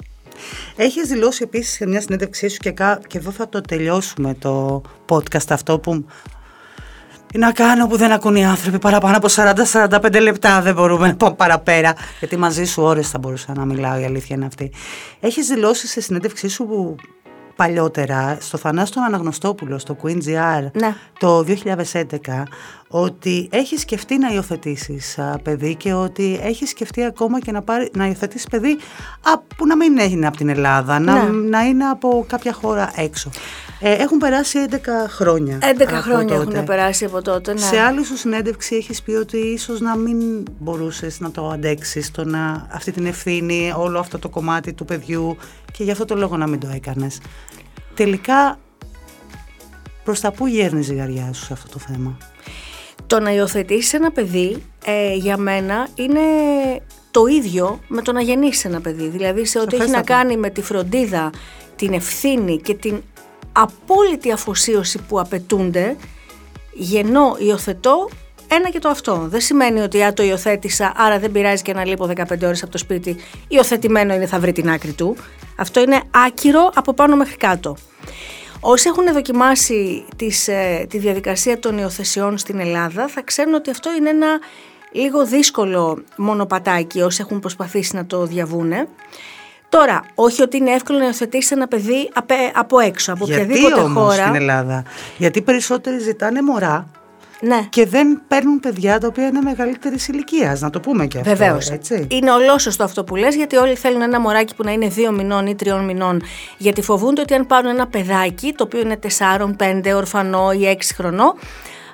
[0.76, 2.72] Έχεις δηλώσει επίσης σε μια συνέντευξή σου και,
[3.08, 6.06] και εδώ θα το τελειώσουμε το podcast αυτό που
[7.34, 11.36] να κάνω που δεν ακούν οι άνθρωποι παραπάνω από 40-45 λεπτά δεν μπορούμε να πάμε
[11.36, 14.72] παραπέρα γιατί μαζί σου ώρες θα μπορούσα να μιλάω η αλήθεια είναι αυτή
[15.20, 16.96] έχεις δηλώσει σε συνέντευξή σου που
[17.56, 20.95] παλιότερα στο Θανάστο Αναγνωστόπουλο στο Queen GR ναι.
[21.20, 22.43] το 2011
[22.88, 28.06] ότι έχεις σκεφτεί να υιοθετήσεις παιδί και ότι έχεις σκεφτεί ακόμα και να, πάρει, να
[28.06, 28.78] υιοθετήσεις παιδί
[29.58, 31.49] που να μην είναι από την Ελλάδα, να, ναι.
[31.49, 33.30] να είναι από κάποια χώρα έξω.
[33.80, 34.76] Ε, έχουν περάσει 11
[35.07, 35.59] χρόνια.
[35.61, 36.51] 11 χρόνια τότε.
[36.51, 37.53] έχουν περάσει από τότε.
[37.53, 37.59] Ναι.
[37.59, 42.11] Σε άλλη σου συνέντευξη έχεις πει ότι ίσως να μην μπορούσες να το αντέξεις
[42.71, 45.38] αυτή την ευθύνη, όλο αυτό το κομμάτι του παιδιού
[45.71, 47.19] και γι' αυτό το λόγο να μην το έκανες.
[47.93, 48.59] Τελικά,
[50.03, 52.17] προς τα πού γέρνει η ζυγαριά σου σε αυτό το θέμα;
[53.07, 56.19] Το να υιοθετήσεις ένα παιδί ε, για μένα είναι
[57.11, 59.07] το ίδιο με το να γεννήσεις ένα παιδί.
[59.07, 61.30] Δηλαδή σε ό,τι έχει να κάνει με τη φροντίδα,
[61.76, 63.01] την ευθύνη και την
[63.56, 65.95] απόλυτη αφοσίωση που απαιτούνται,
[66.74, 68.10] γεννώ, υιοθετώ
[68.47, 69.26] ένα και το αυτό.
[69.28, 72.72] Δεν σημαίνει ότι αν το υιοθέτησα, άρα δεν πειράζει και να λείπω 15 ώρες από
[72.72, 73.16] το σπίτι,
[73.47, 75.16] υιοθετημένο είναι θα βρει την άκρη του.
[75.58, 77.76] Αυτό είναι άκυρο από πάνω μέχρι κάτω.
[78.60, 83.93] Όσοι έχουν δοκιμάσει τις, ε, τη διαδικασία των υιοθεσιών στην Ελλάδα θα ξέρουν ότι αυτό
[83.93, 84.39] είναι ένα
[84.91, 88.88] λίγο δύσκολο μονοπατάκι όσοι έχουν προσπαθήσει να το διαβούνε.
[89.70, 92.09] Τώρα, όχι ότι είναι εύκολο να υιοθετήσεις ένα παιδί
[92.53, 94.22] από έξω, από Γιατί οποιαδήποτε όμως χώρα.
[94.22, 94.84] στην Ελλάδα;
[95.18, 96.88] Γιατί περισσότεροι ζητάνε μωρά
[97.41, 97.68] ναι.
[97.70, 100.61] Και δεν παίρνουν παιδιά τα οποία είναι μεγαλύτερης ηλικίας.
[100.61, 101.30] Να το πούμε και αυτό.
[101.30, 101.70] Βεβαίως.
[101.70, 102.07] Έτσι.
[102.11, 105.47] Είναι ολόσωστο αυτό που λες, γιατί όλοι θέλουν ένα μωράκι που να είναι δύο μηνών
[105.47, 106.22] ή τριών μηνών.
[106.57, 110.93] Γιατί φοβούνται ότι αν πάρουν ένα παιδάκι, το οποίο είναι τεσσάρων, πέντε, ορφανό ή έξι
[110.93, 111.36] χρονό,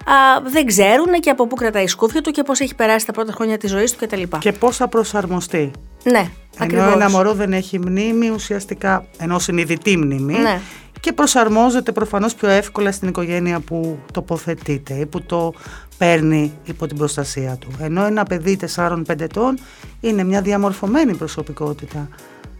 [0.05, 3.11] α, δεν ξέρουν και από πού κρατάει η σκούφια του και πώς έχει περάσει τα
[3.11, 4.21] πρώτα χρόνια της ζωής του κτλ.
[4.39, 5.71] Και πώς θα προσαρμοστεί.
[6.03, 6.29] Ναι,
[6.59, 10.33] Ενώ ένα μωρό δεν έχει μνήμη, ουσιαστικά ενώ συνειδητή μνήμη.
[10.33, 10.61] Ναι
[11.01, 15.53] και προσαρμόζεται προφανώς πιο εύκολα στην οικογένεια που τοποθετείται ή που το
[15.97, 17.71] παίρνει υπό την προστασία του.
[17.79, 19.59] Ενώ ένα παιδί 4-5 ετών
[19.99, 22.09] είναι μια διαμορφωμένη προσωπικότητα,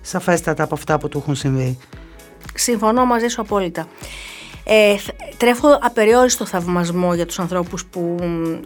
[0.01, 1.77] σαφέστατα από αυτά που του έχουν συμβεί.
[2.53, 3.87] Συμφωνώ μαζί σου απόλυτα.
[4.63, 4.95] Ε,
[5.37, 8.15] τρέφω απεριόριστο θαυμασμό για τους ανθρώπους που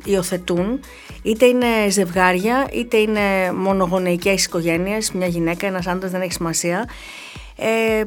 [0.04, 0.80] υιοθετούν
[1.22, 6.90] είτε είναι ζευγάρια είτε είναι μονογονεϊκές οικογένειες μια γυναίκα, ένας άντρας δεν έχει σημασία
[7.56, 8.04] ε,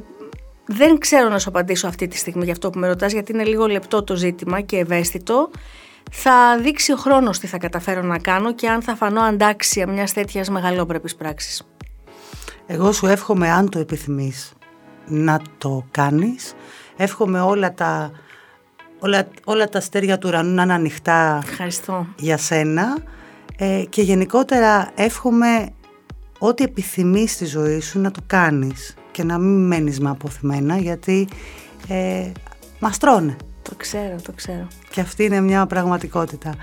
[0.71, 3.45] δεν ξέρω να σου απαντήσω αυτή τη στιγμή για αυτό που με ρωτάς γιατί είναι
[3.45, 5.51] λίγο λεπτό το ζήτημα και ευαίσθητο.
[6.11, 10.13] Θα δείξει ο χρόνος τι θα καταφέρω να κάνω και αν θα φανώ αντάξια μιας
[10.13, 11.63] τέτοιας μεγαλόπρεπης πράξης.
[12.67, 14.53] Εγώ σου εύχομαι αν το επιθυμείς
[15.07, 16.55] να το κάνεις.
[17.01, 18.11] Εύχομαι όλα τα,
[18.99, 22.07] όλα, όλα τα αστέρια του ουρανού να είναι ανοιχτά Ευχαριστώ.
[22.17, 22.97] για σένα
[23.59, 25.69] ε, και γενικότερα εύχομαι
[26.39, 31.29] ό,τι επιθυμείς στη ζωή σου να το κάνεις και να μην μένεις με αποθυμένα γιατί
[31.89, 32.33] ε,
[32.79, 33.37] μας τρώνε.
[33.63, 34.67] Το ξέρω, το ξέρω.
[34.91, 36.55] Και αυτή είναι μια πραγματικότητα.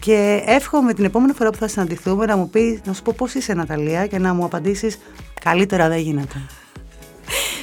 [0.00, 3.34] Και εύχομαι την επόμενη φορά που θα συναντηθούμε να μου πεις, να σου πω πώς
[3.34, 4.98] είσαι Ναταλία και να μου απαντήσεις
[5.44, 6.42] καλύτερα δεν γίνεται.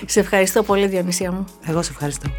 [0.05, 1.45] Σε ευχαριστώ πολύ Διονυσία μου.
[1.65, 2.30] Εγώ σε ευχαριστώ.